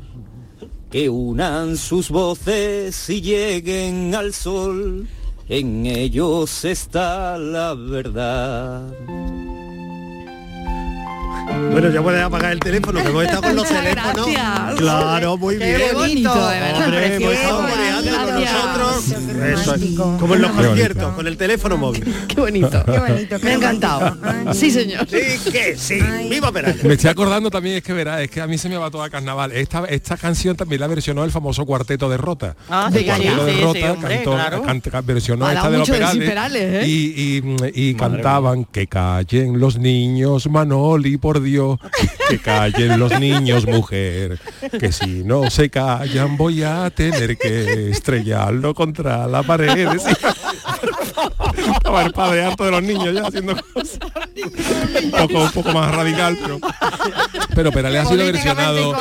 [0.92, 5.08] que unan sus voces y lleguen al sol,
[5.48, 8.88] en ellos está la verdad.
[11.46, 14.28] Bueno, ya puedes apagar el teléfono, que hemos estado con los teléfonos.
[14.28, 14.76] gracias.
[14.78, 15.90] Claro, muy Qué bien.
[15.94, 16.32] bonito.
[16.32, 18.54] Hombre, hemos estado con Gracias.
[18.54, 19.06] nosotros.
[19.44, 19.96] Eso es.
[20.20, 22.04] Como en los conciertos, con el teléfono móvil.
[22.28, 22.84] Qué bonito.
[22.86, 24.18] Qué bonito, Me ha encantado.
[24.54, 25.08] Sí, señor.
[25.10, 26.00] Sí, que sí.
[26.30, 26.84] Viva Perales.
[26.84, 29.04] Me estoy acordando también, es que verás, es que a mí se me va todo
[29.04, 29.52] a carnaval.
[29.52, 32.56] Esta, esta canción también la versionó el famoso cuarteto de Rota.
[32.70, 34.62] Ah, el sí, cuarteto sí, de Rota sí, hombre, cantó, claro.
[34.62, 36.88] canta- versionó esta de los Perales, ¿eh?
[36.88, 37.44] y, y-
[37.90, 41.33] y cantaban que callen los niños, Manoli, por
[42.30, 44.40] Que callen los niños, mujer,
[44.80, 49.88] que si no se callan voy a tener que estrellarlo contra la pared.
[51.76, 54.00] Estaba el padre harto de los niños ya haciendo cosas.
[55.04, 56.60] Un poco, un poco más radical, pero,
[57.56, 58.96] pero Perales ha sido versionado.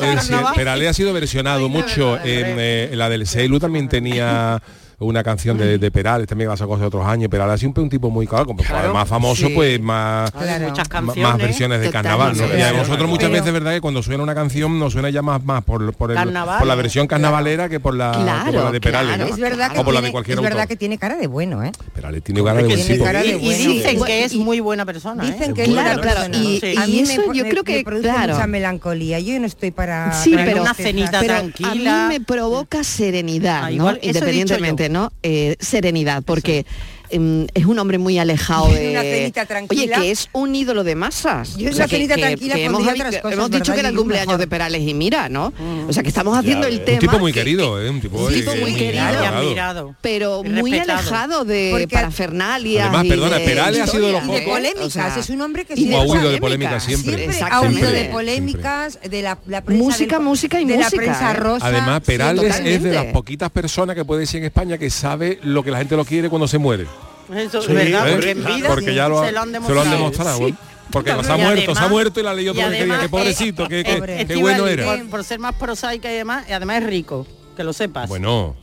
[0.00, 2.16] Eh, sí, Perales ha sido versionado mucho.
[2.18, 4.62] En, eh, la del Seilu también tenía
[5.00, 7.28] una canción de, de Perales, también que la sacó hace otros años.
[7.30, 8.92] Perales siempre un tipo muy claro, como Claro.
[8.94, 9.52] más famoso, Sí.
[9.54, 10.68] pues más, Claro.
[10.68, 12.36] Muchas ma- más versiones de Total, carnaval.
[12.36, 12.46] ¿no?
[12.46, 12.52] sí.
[12.58, 15.10] Y a nosotros muchas Pero- veces es verdad que cuando suena una canción nos suena
[15.10, 18.12] ya más, más por, por, el- por la versión carnavalera que por la,
[18.44, 19.24] que por la de Perales, ¿no?
[19.26, 20.52] Es verdad que, o por la de tiene, cualquier es autor.
[20.52, 21.72] verdad que tiene cara de bueno, ¿eh?
[21.94, 23.04] Perales tiene cara de buen Tiene tipo.
[23.04, 25.24] cara de Y dicen que es muy buena persona.
[25.24, 25.54] Dicen ¿eh?
[25.54, 26.36] que es buena Claro, claro, persona.
[26.44, 28.34] y- a mí yo creo que, claro.
[28.34, 29.18] mucha melancolía.
[29.20, 32.06] Yo no estoy para Sí, pero, una cenita tranquila.
[32.06, 33.70] a mí me provoca serenidad, Ah,
[34.02, 34.89] Independientemente,
[35.22, 36.66] Eh, serenidad, porque
[37.10, 38.90] em, es un hombre muy alejado de...
[38.90, 39.96] Una cenita tranquila.
[39.98, 41.56] Oye, que es un ídolo de masas.
[41.56, 44.26] Yo una cenita tranquila hemos, pondría habi- otras cosas, hemos dicho que era el cumpleaños
[44.28, 44.40] mejor.
[44.40, 45.52] de Perales y mira, ¿no?
[45.88, 46.98] O sea, que estamos haciendo el Un tema...
[46.98, 47.90] tipo muy que- querido, ¿eh?
[47.90, 49.04] Un tipo, Un tipo eh, muy querido.
[49.04, 49.94] valorado.
[50.00, 50.98] pero muy respetado.
[50.98, 54.46] alejado de Porque- parafernalias Además, perdona, de Perales ha sido de los historias, Y de
[54.46, 57.14] pocos- polémicas, O sea, es un hombre que siempre ha huido de polémicas siempre.
[57.16, 57.76] Siempre ha Exactamente.
[57.76, 61.34] huido de polémicas, de la, prensa Música, música y música, ¿eh?
[61.34, 61.66] rosa.
[61.66, 65.62] Además, Perales es de las poquitas personas que puede decir en España que sabe lo
[65.62, 66.86] que la gente lo quiere cuando se muere.
[67.34, 68.12] Eso es verdad, ¿eh?
[68.12, 69.84] porque en vida Porque ya lo, ha- se lo han se demostrado.
[69.84, 70.38] lo han demostrado.
[70.38, 70.44] Sí.
[70.44, 70.54] ¿eh?
[70.90, 73.00] Porque se ha muerto, se ha además- muerto y la leyó todo que quería, además,
[73.00, 74.26] que pobrecito, que, que- Pobre.
[74.26, 74.84] que bueno era.
[74.84, 77.26] Por, por ser más prosaica y demás, y además es rico,
[77.56, 78.08] que lo sepas.
[78.08, 78.56] Bueno,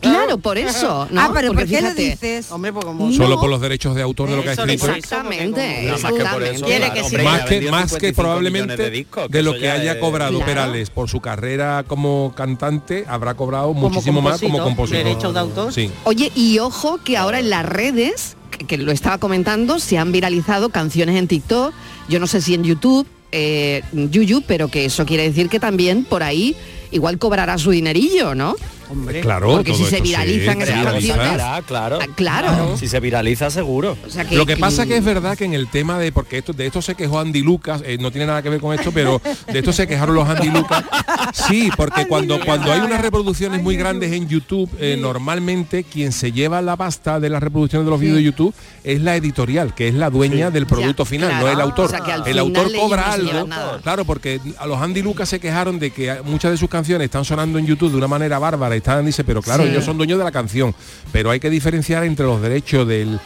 [0.00, 1.20] Claro, por eso, ¿no?
[1.20, 2.50] Ah, pero Porque ¿por qué lo fíjate, dices?
[2.50, 3.08] Hombre, pues como...
[3.08, 3.12] No.
[3.14, 4.90] solo por los derechos de autor de lo que ha Eso, escrito.
[4.92, 8.76] Exactamente, más que por eso, claro, que hombre, más que vendido más que 55 probablemente
[8.76, 10.46] de discos, de lo que ya haya es- cobrado Claro.
[10.46, 14.64] Perales por su carrera como cantante habrá cobrado Como muchísimo más como compositor,
[15.02, 15.72] compositor derechos de autor.
[15.72, 19.98] sí Oye, y ojo que ahora en las redes, que, que lo estaba comentando, se
[19.98, 21.72] han viralizado canciones en TikTok,
[22.08, 26.04] yo no sé si en YouTube, eh, Yuyu, pero que eso quiere decir que también
[26.04, 26.56] por ahí
[26.90, 28.56] igual cobrará su dinerillo, ¿no?
[28.90, 29.20] Hombre.
[29.20, 31.16] claro Porque si se viralizan esas viraliza.
[31.16, 31.98] canciones- Ah, claro.
[32.02, 32.76] Ah, claro.
[32.76, 33.96] Si se viraliza, seguro.
[34.06, 36.52] O sea, Lo que pasa que es verdad que en el tema de, porque esto,
[36.52, 39.20] de esto se quejó Andy Lucas, eh, no tiene nada que ver con esto, pero
[39.50, 40.84] de esto se quejaron los Andy Lucas.
[41.32, 46.32] Sí, porque cuando, cuando hay unas reproducciones muy grandes en YouTube, eh, normalmente quien se
[46.32, 49.88] lleva la pasta de las reproducciones de los vídeos de YouTube es la editorial, que
[49.88, 51.46] es la dueña del producto Ya, final, claro.
[51.46, 51.84] no el autor.
[51.86, 53.48] O sea, que al el final autor cobra algo.
[53.82, 57.24] Claro, porque a los Andy Lucas se quejaron de que muchas de sus canciones están
[57.24, 59.70] sonando en YouTube de una manera bárbara y están, dice, pero claro, Sí.
[59.70, 60.74] ellos son dueños de la canción.
[61.12, 63.18] Pero hay que diferenciar entre los derechos del,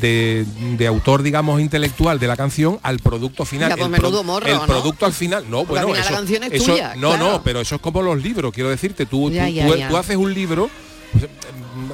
[0.00, 0.44] de,
[0.76, 3.70] de autor, digamos, intelectual de la canción al producto final.
[3.70, 4.66] Ya, pues el pro- menudo morro, el ¿no?
[4.66, 7.30] producto al final, no, Porque al bueno, la eso, canción es eso- tuya, no, claro.
[7.32, 9.88] no, pero eso es como los libros, quiero decirte, tú, Ya, tú, ya, tú- ya.
[9.88, 10.68] tú haces un libro
[11.12, 11.28] pues,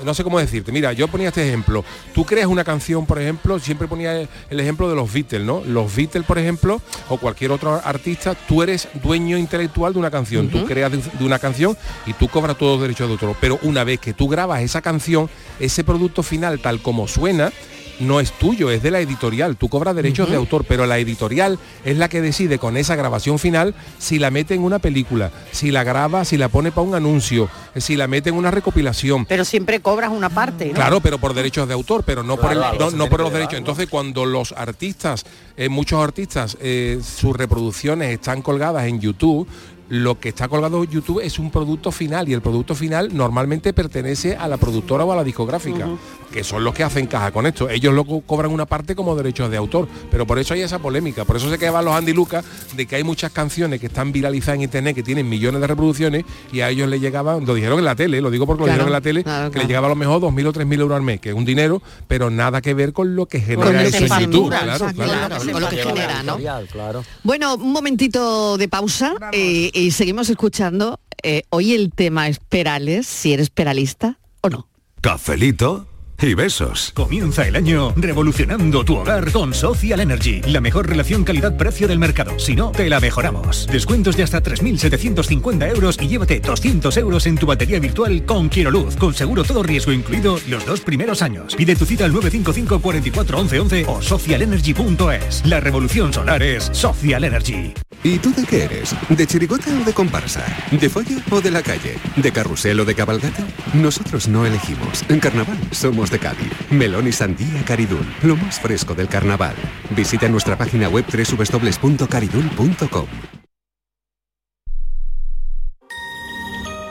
[0.04, 0.72] no sé cómo decirte.
[0.72, 1.84] Mira, yo ponía este ejemplo.
[2.14, 5.62] Tú creas una canción, por ejemplo, siempre ponía el ejemplo de los Beatles, ¿no?
[5.64, 10.48] Los Beatles, por ejemplo, o cualquier otro artista, tú eres dueño intelectual de una canción.
[10.48, 13.36] Tú creas de, de una canción y tú cobras todos los derechos de otro.
[13.40, 15.28] Pero una vez que tú grabas esa canción,
[15.60, 17.52] ese producto final, tal como suena,
[18.00, 19.56] no es tuyo, es de la editorial.
[19.56, 23.38] Tú cobras derechos de autor, pero la editorial es la que decide con esa grabación
[23.38, 26.94] final si la mete en una película, si la graba, si la pone para un
[26.94, 29.26] anuncio, si la mete en una recopilación.
[29.26, 30.74] Pero siempre cobras una parte, ¿no?
[30.74, 32.60] Claro, pero por derechos de autor, pero no por, el-
[32.96, 33.58] no, por los derechos.
[33.58, 35.24] Entonces, cuando los artistas,
[35.56, 39.46] eh, muchos artistas, eh, sus reproducciones están colgadas en YouTube,
[39.90, 43.72] lo que está colgado en YouTube es un producto final y el producto final normalmente
[43.72, 45.86] pertenece a la productora o a la discográfica,
[46.30, 47.70] que son los que hacen caja con esto.
[47.70, 50.78] Ellos lo co- cobran una parte como derechos de autor, pero por eso hay esa
[50.78, 52.44] polémica, por eso se quedaban los Andy Lucas
[52.76, 56.24] de que hay muchas canciones que están viralizadas en internet que tienen millones de reproducciones
[56.52, 58.84] y a ellos les llegaban, lo dijeron en la tele, lo digo porque Claro, lo
[58.84, 60.96] dijeron en la tele, claro, que les llegaba a lo mejor 2.000 o 3.000 euros
[60.96, 63.82] al mes, que es un dinero, pero nada que ver con lo que Con genera
[63.82, 64.48] lo eso en YouTube.
[64.48, 65.26] Claro, exacto, claro.
[65.36, 66.36] claro, con lo que genera, ¿no?
[66.70, 67.04] Claro.
[67.22, 71.00] Bueno, un momentito de pausa eh, y seguimos escuchando.
[71.22, 74.68] eh, hoy el tema es Perales, si eres peralista o no.
[75.00, 75.86] Cafelito
[76.26, 76.90] y besos.
[76.94, 82.38] Comienza el año revolucionando tu hogar con Social Energy, la mejor relación calidad-precio del mercado.
[82.38, 83.68] Si no, te la mejoramos.
[83.70, 88.70] Descuentos de hasta 3.750 euros y llévate 200 euros en tu batería virtual con Quiero
[88.70, 91.54] Luz, con seguro todo riesgo incluido los dos primeros años.
[91.54, 95.46] Pide tu cita al 955 44 11 11 o socialenergy.es.
[95.46, 97.74] La revolución solar es Social Energy.
[98.02, 98.94] ¿Y tú de qué eres?
[99.08, 100.44] ¿De chirigota o de comparsa?
[100.70, 101.96] ¿De folla o de la calle?
[102.16, 103.44] ¿De carrusel o de cabalgata?
[103.74, 105.04] Nosotros no elegimos.
[105.08, 106.52] En carnaval somos de Cádiz.
[106.70, 109.54] Melón y sandía Caridul, lo más fresco del carnaval.
[109.90, 113.06] Visita nuestra página web www.caridul.com.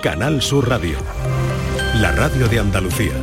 [0.04, 0.98] Canal Sur Radio.
[1.96, 3.14] La radio de Andalucía.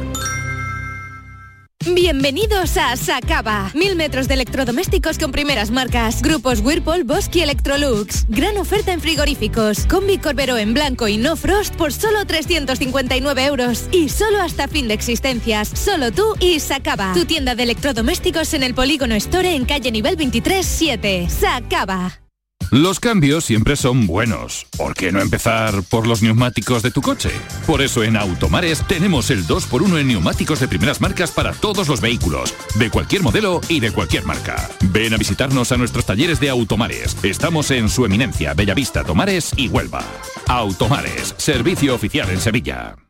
[1.87, 3.71] Bienvenidos a Sacaba.
[3.75, 6.23] Mil metros de electrodomésticos con primeras marcas.
[6.23, 8.25] Grupos Whirlpool, Bosque y Electrolux.
[8.29, 9.85] Gran oferta en frigoríficos.
[9.87, 13.85] Combi Corbero en blanco y no frost por solo 359 euros.
[13.93, 15.69] Y solo hasta fin de existencias.
[15.69, 17.13] Solo tú y Sacaba.
[17.13, 21.29] Tu tienda de electrodomésticos en el Polígono Store en calle nivel 23 7.
[21.29, 22.24] Sacaba.
[22.71, 24.67] Los cambios siempre son buenos.
[24.77, 27.31] ¿Por qué no empezar por los neumáticos de tu coche?
[27.67, 32.01] Por eso en Automares tenemos el 2x1 en neumáticos de primeras marcas para todos los
[32.01, 34.69] vehículos, de cualquier modelo y de cualquier marca.
[34.91, 37.17] Ven a visitarnos a nuestros talleres de Automares.
[37.23, 40.05] Estamos en su eminencia, Bellavista, Tomares y Huelva.
[40.47, 43.04] Automares, servicio oficial en Sevilla.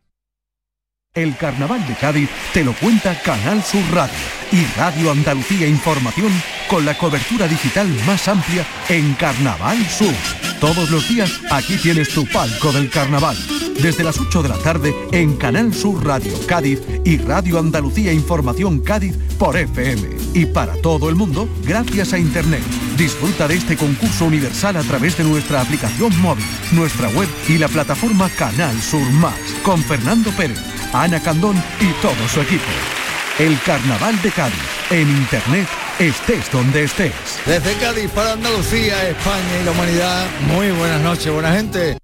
[1.14, 4.16] El Carnaval de Cádiz te lo cuenta Canal Sur Radio
[4.50, 6.32] y Radio Andalucía Información
[6.68, 10.53] con la cobertura digital más amplia en Carnaval Sur.
[10.64, 13.36] Todos los días aquí tienes tu palco del carnaval.
[13.82, 18.80] Desde las 8 de la tarde en Canal Sur Radio Cádiz y Radio Andalucía Información
[18.80, 20.08] Cádiz por FM.
[20.32, 22.62] Y para todo el mundo, gracias a Internet.
[22.96, 27.68] Disfruta de este concurso universal a través de nuestra aplicación móvil, nuestra web y la
[27.68, 30.58] plataforma Canal Sur Más con Fernando Pérez.
[30.94, 33.03] Ana Candón y todo su equipo.
[33.40, 34.54] El Carnaval de Cádiz,
[34.90, 35.66] en Internet,
[35.98, 37.12] estés donde estés.
[37.44, 41.98] Desde Cádiz para Andalucía, España y la humanidad, muy buenas noches, buena gente.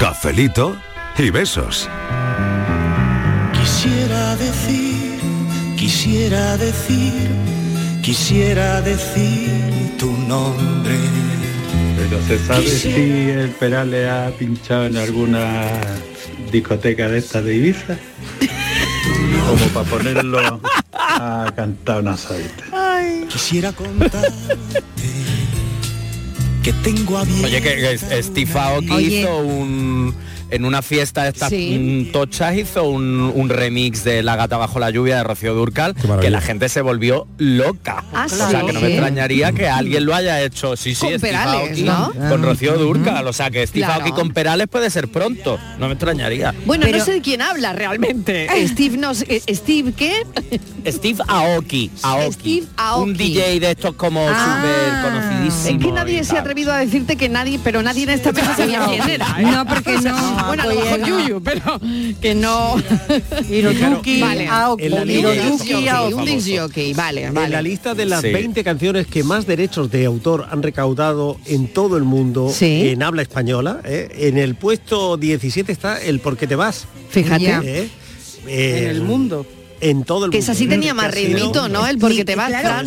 [0.00, 0.74] Cafelito
[1.18, 1.90] y besos.
[3.52, 5.20] Quisiera decir,
[5.76, 7.28] quisiera decir,
[8.02, 9.50] quisiera decir
[9.98, 10.96] tu nombre.
[11.98, 15.66] Pero se sabe si el Perales ha pinchado en alguna
[16.50, 17.98] discoteca de estas de Ibiza.
[19.50, 20.60] Como para ponerlo
[20.92, 22.64] a cantar una salita.
[23.28, 24.30] Quisiera contarte
[26.62, 27.46] que tengo abierto.
[27.46, 29.20] Oye, que, que Steve Aoki Oye.
[29.20, 30.14] hizo un...
[30.50, 32.06] En una fiesta de estas Sí.
[32.08, 35.94] mm, tochas hizo un, un remix de La gata bajo la lluvia de Rocío Durcal
[36.20, 38.04] que la gente se volvió loca.
[38.12, 38.66] Ah, o sea, sí.
[38.66, 40.76] que no me extrañaría que alguien lo haya hecho.
[40.76, 42.12] Sí, sí, Con Steve Perales, Aoki ¿no?
[42.28, 43.26] con Rocío Durcal.
[43.26, 44.00] O sea, que Steve Claro.
[44.04, 45.58] Aoki con Perales puede ser pronto.
[45.78, 46.54] No me extrañaría.
[46.66, 48.48] Bueno, no sé de quién habla realmente.
[48.68, 50.24] Steve no sé- eh, Steve qué?
[50.86, 51.90] Steve Aoki.
[52.02, 52.32] Aoki.
[52.32, 53.10] Steve Aoki.
[53.10, 54.62] Un DJ de estos como Ah.
[54.62, 55.78] súper conocidísimo.
[55.80, 58.56] Es que nadie se ha atrevido a decirte que nadie, pero nadie en esta mesa
[58.56, 59.26] sabía quién era.
[59.38, 59.42] ¿eh?
[59.42, 60.00] No, porque O
[60.46, 61.80] Bueno, a lo mejor Yuyu, pero
[62.20, 62.76] que no.
[63.48, 64.46] Hiroyuki Vale.
[64.48, 64.84] Aoki.
[64.86, 65.88] Hiroyuki
[66.58, 66.94] Aoki.
[66.94, 67.46] Vale, vale.
[67.46, 68.28] En la lista de las Sí.
[68.32, 72.88] 20 canciones que más derechos de autor han recaudado en todo el mundo Sí.
[72.88, 74.08] en habla española, ¿eh?
[74.14, 76.86] en el puesto 17 está el Por qué te vas.
[77.10, 77.46] Fíjate.
[77.82, 77.88] ¿Eh?
[78.46, 79.46] Eh, En el mundo.
[79.82, 80.52] En todo el Que mundo.
[80.52, 81.86] esa sí tenía más ritmito, ¿no?
[81.86, 82.86] El porque te vas, Claro,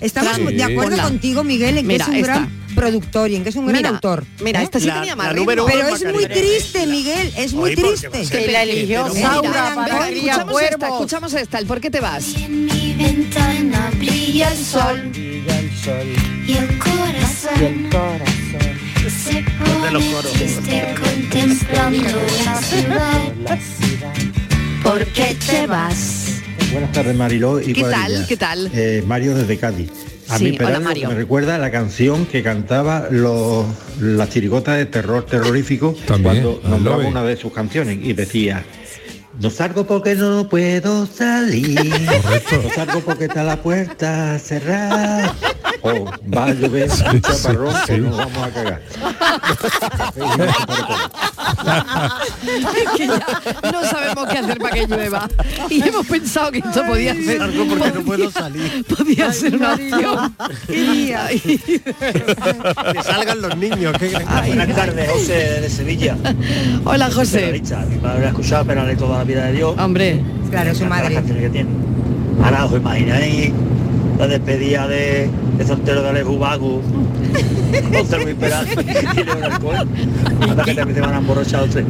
[0.00, 1.02] estamos, de acuerdo ponla.
[1.04, 2.26] contigo, Miguel, en que Mira, es un esta.
[2.34, 4.24] gran productor y en que es un gran Mira, autor.
[4.40, 4.64] mira, ¿eh?
[4.64, 5.46] esta sí La- tenía más ritmo.
[5.46, 8.38] Pero es muy triste, Miguel, es muy Oye, ¿por qué triste.
[8.46, 12.24] Que la eligió Saura María escuchamos esta, escuchamos esta, el por qué te vas.
[12.48, 15.10] mi ventana brilla el sol
[16.46, 17.88] y el corazón
[19.08, 20.32] se de los pone coros.
[20.32, 22.08] triste contemplando
[22.44, 23.22] la ciudad.
[24.88, 26.40] ¿Por qué te vas?
[26.72, 28.24] Buenas tardes, Mariló y ¿Qué tal?
[28.26, 28.70] ¿Qué tal?
[28.72, 29.90] Eh, Mario desde Cádiz.
[30.30, 31.08] A Sí, mí hola, Perales Mario.
[31.10, 33.66] me recuerda a la canción que cantaba los,
[34.00, 38.64] las chirigotas de terror terrorífico También, cuando nombraba una de sus canciones y decía
[39.38, 41.78] no salgo porque no puedo salir.
[41.78, 45.32] No salgo porque está la puerta cerrada.
[45.82, 46.04] O
[46.34, 48.82] va a llover un chaparrón que nos vamos a cagar.
[52.46, 55.28] Es que ya no sabemos qué hacer para que llueva.
[55.70, 57.42] Y hemos pensado que esto podía ser.
[57.42, 58.84] Algo porque no puedo salir.
[58.84, 60.36] Podía ser una opción.
[60.38, 61.60] Ay,
[62.92, 63.96] Que salgan los niños.
[63.98, 64.08] que-
[64.46, 66.16] Buenas tardes, José de Sevilla.
[66.84, 67.38] Hola, José.
[67.40, 67.78] Peralista.
[67.88, 69.78] Mi padre ha escuchado Perales toda la vida de Dios.
[69.78, 70.22] Hombre.
[70.50, 71.14] Claro, su madre.
[71.14, 71.70] canciones que tiene.
[72.42, 73.52] Ahora os imagináis
[74.18, 76.82] la despedida de, de soltero de Alejo Vago.
[77.92, 80.50] José Luis Perales y.
[80.50, 81.86] Hasta que también se van a emborrachar los tres.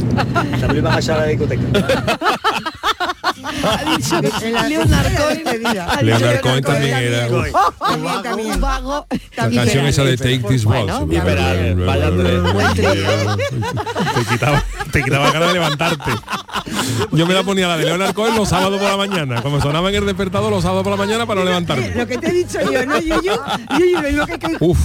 [0.60, 1.62] También van a echar a la discoteca.
[3.64, 4.20] Ha dicho
[4.68, 5.62] Leonard Cohen.
[6.02, 9.06] Leonard Cohen también era Un vago, un vago.
[9.36, 10.16] la canción esa de.
[10.16, 10.92] Take This Waltz.
[14.14, 16.10] Te quitaba, te quitaba ganas de levantarte.
[17.12, 19.88] Yo me la ponía la de Leonard Cohen los sábados por la mañana, como sonaba
[19.90, 21.90] en el despertador los sábados por la mañana para no levantarme.
[21.94, 23.32] Lo que te he dicho yo, ¿no, Yuyu?
[23.78, 24.38] Yuyu, lo mismo que,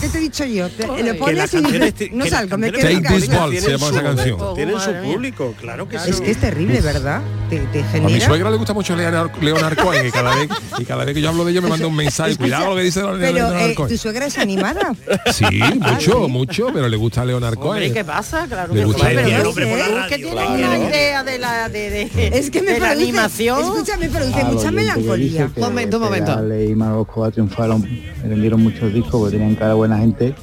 [0.10, 0.68] te he dicho yo.
[1.04, 3.30] Lo pones y no salgo, me quedo en Take This.
[3.30, 4.56] Waltz se llama esa su- canción.
[4.56, 6.10] Tienen su público, claro que sí.
[6.12, 7.22] Es que es terrible, ¿verdad?
[7.50, 8.26] Te, te A mi genera...
[8.28, 11.30] suegra le gusta mucho Leonard, Leonard Cohen y cada vez y cada vez que yo
[11.30, 12.36] hablo de ello me manda un mensaje.
[12.38, 13.90] Cuidado lo que dice Leonard Pero eh, Cohen.
[13.90, 14.94] tu suegra es animada.
[15.34, 15.46] Sí,
[15.80, 17.94] mucho, mucho, pero le gusta Leonard Hombre, Cohen.
[17.94, 18.46] ¿qué pasa?
[18.48, 19.08] Claro Le que gusta sí.
[19.10, 20.54] el Pero diálogo, no hombre, por la sé, radio, que tiene claro.
[20.56, 23.60] una idea de la de, de, Es que me de la produce, animación.
[23.62, 25.52] escúchame, produce Al mucha melancolía.
[25.58, 26.32] Momento, un momento.
[26.34, 27.82] Perales y Manolo Escobar triunfaron,
[28.24, 30.36] vendieron muchos discos porque tenían cara buena gente,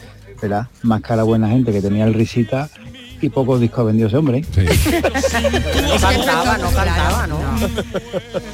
[0.43, 0.67] ¿verdad?
[0.83, 2.69] Más cara buena gente que tenía el risita
[3.27, 4.45] y pocos discos vendió ese hombre.
[4.55, 4.63] Sí.
[5.83, 7.39] No cantaba, no cantaba, ¿no?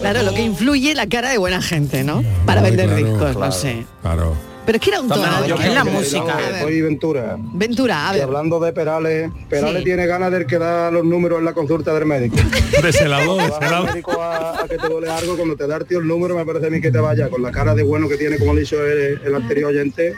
[0.01, 2.23] Claro, lo que influye la cara de buena gente, ¿no?
[2.45, 3.87] Para Ay, vender claro, discos, no claro, sé.
[4.03, 4.56] Claro.
[4.67, 5.47] Pero es que era un tono.
[5.47, 6.25] Yo es la que- música.
[6.53, 6.59] no.
[6.61, 7.37] Soy Ventura.
[7.39, 8.23] Ventura, a ver.
[8.25, 9.85] hablando de Perales, Perales Sí.
[9.85, 12.37] tiene ganas del que da los números en la consulta del médico.
[12.83, 13.41] De celador,
[13.87, 16.45] médico a, a que te duele algo, cuando te da el tío el número, me
[16.45, 18.63] parece a mí que te vaya con la cara de bueno que tiene, como le
[18.63, 20.15] hizo el, el anterior oyente,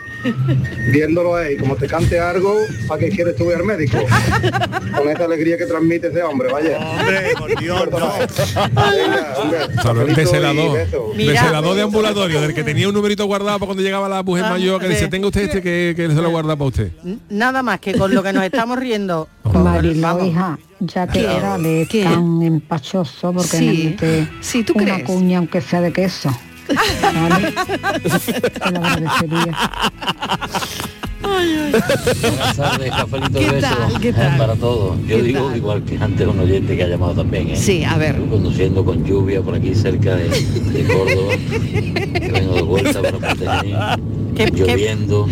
[0.92, 3.98] viéndolo ahí, como te cante algo, ¿para qué quieres tú ir al médico?
[4.96, 6.78] Con esa alegría que transmite ese hombre, vaya.
[6.78, 7.98] Hombre, por Dios, no.
[7.98, 10.78] Venga, hombre, Claro, de y celador,
[11.16, 14.37] de celador de ambulatorio, del que tenía un numerito guardado para cuando llegaba la mujer
[14.44, 16.92] Ah, mayor que decía, tenga usted este que, que se lo guarda para usted.
[17.30, 19.28] Nada más que con lo que nos estamos riendo.
[19.52, 21.36] Mariló, hija, ya que ¿Qué?
[21.36, 22.04] era de ¿Qué?
[22.04, 23.66] tan empachoso porque Sí.
[23.66, 25.04] me mete Sí, ¿tú una crees?
[25.04, 26.30] cuña aunque sea de queso.
[27.02, 27.52] ¿Vale?
[27.52, 29.58] Te lo agradecería.
[31.22, 34.00] Buenas tardes, cafelito ¿Qué de besos tal?
[34.00, 34.38] ¿Qué tal?
[34.38, 34.96] para todos.
[35.06, 35.56] Yo ¿Qué digo tal?
[35.56, 37.56] igual que antes un oyente que ha llamado también, ¿eh?
[37.56, 38.16] Sí, a ver.
[38.18, 41.32] Yo conduciendo con lluvia por aquí cerca de, de Córdoba,
[42.20, 43.96] que vengo de vuelta para
[44.36, 45.26] ¿Qué- lloviendo.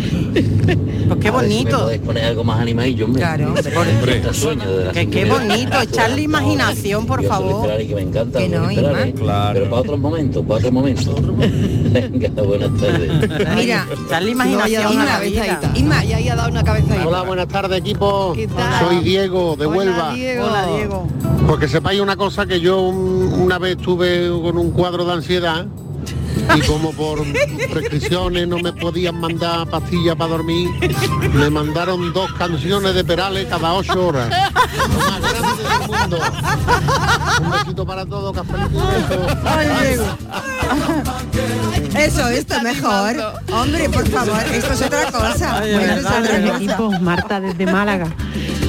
[1.07, 1.79] Pues qué si bonito.
[1.79, 3.07] podéis poner algo más animadillo.
[3.13, 4.17] Claro, Hombre.
[4.17, 7.77] Este sueño de la Que qué bonito, echarle imaginación, por Yo favor.
[7.77, 9.51] Que me encanta Que no, Ferrari, Isma.
[9.53, 11.15] pero para otros momentos, para otros momentos.
[11.93, 13.55] Venga, buenas tardes.
[13.55, 15.61] Mira, echarle No imaginación una a la vida.
[15.77, 17.05] Isma, ya haya dado una cabezadita.
[17.07, 18.33] Hola, buenas tardes equipo.
[18.33, 18.79] ¿Qué tal?
[18.87, 20.13] Soy Diego de Hola, Huelva.
[20.13, 20.45] Diego.
[20.47, 21.07] Hola, Diego.
[21.47, 25.65] Porque sepáis una cosa que yo un- una vez estuve con un cuadro de ansiedad
[26.55, 27.23] y como por
[27.71, 30.69] prescripciones no me podían mandar pastillas para dormir,
[31.33, 34.29] me mandaron dos canciones de Perales cada ocho horas.
[34.29, 36.17] Lo más grande del mundo.
[37.43, 39.37] Un besito para todos, besos.
[39.45, 40.05] Ay, Diego.
[41.95, 43.15] Eso, esto mejor.
[43.51, 45.59] Hombre, por favor, esto es otra cosa.
[45.59, 46.55] Bueno, es otra Hola, cosa.
[46.57, 48.07] equipo, Marta desde Málaga.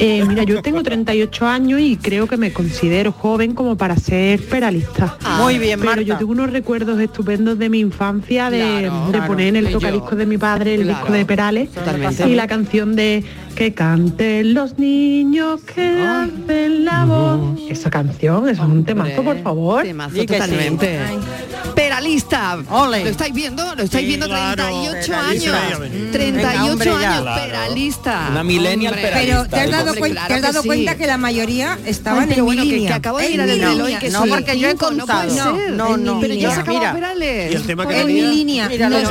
[0.01, 4.41] Eh, mira, yo tengo 38 años y creo que me considero joven como para ser
[4.47, 5.17] peralista.
[5.39, 6.03] Muy bien, Pero Marta.
[6.05, 9.27] yo tengo unos recuerdos estupendos de mi infancia de, Claro, de claro.
[9.27, 12.29] poner en el tocadiscos de mi padre el Claro, disco de Perales totalmente.
[12.29, 13.25] y la canción de
[13.57, 17.59] Que canten los niños que hacen la voz.
[17.69, 19.83] Esa canción, eso es un temazo, por favor.
[19.83, 20.41] Temazo Di que sí.
[20.41, 20.99] totalmente.
[21.99, 22.59] Peralista.
[22.71, 23.03] Ole.
[23.05, 23.75] ¿Lo estáis viendo?
[23.75, 24.27] ¿Lo estáis Sí, viendo?
[24.27, 24.63] claro.
[24.63, 25.67] 38 Peralista.
[25.67, 25.81] años.
[25.81, 27.11] Venga, 38 hombre, ya.
[27.11, 27.23] años.
[27.23, 27.43] Claro.
[27.51, 28.27] Peralista.
[28.31, 29.09] Una millennial Hombre.
[29.09, 29.37] peralista.
[29.43, 30.69] Pero te has dado, Hombre, cuen- claro te has que dado sí.
[30.69, 32.97] cuenta que la mayoría estaban en bueno, mi que- que línea.
[32.97, 33.99] acabo de el mi reloj y línea.
[33.99, 35.57] que No, porque yo he cinco, no puede contado.
[35.57, 35.71] ser.
[35.73, 36.21] No, no.
[36.21, 36.55] Pero ya línea.
[36.55, 37.53] se acabó Mira, Perales.
[37.53, 38.69] Y el tema que En mi línea.
[38.69, 39.11] Los,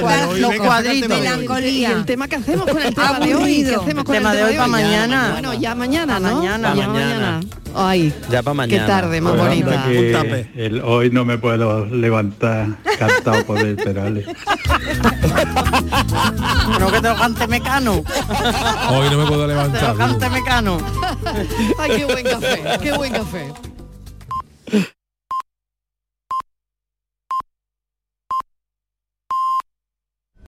[0.60, 1.10] cuadritos.
[1.10, 1.92] Melancolía.
[1.92, 4.44] el tema que hacemos con el tema de hoy, ¿qué hacemos con El tema de
[4.46, 5.30] hoy para mañana.
[5.34, 6.36] Bueno, ya mañana, ¿no?
[6.38, 6.74] mañana.
[6.74, 7.40] Ya Pa' mañana.
[7.76, 8.88] Ay, Ya para qué mañana.
[8.88, 9.84] tarde más Pues bonita.
[9.88, 10.50] que Un tape.
[10.56, 14.26] el hoy no me puedo levantar cantado por el Perales.
[16.80, 18.04] No que te lo cante Mecano.
[18.90, 19.96] Hoy no me puedo Te lo levantar.
[19.98, 20.78] cante Mecano.
[21.80, 23.54] Ay, qué buen café, qué buen café.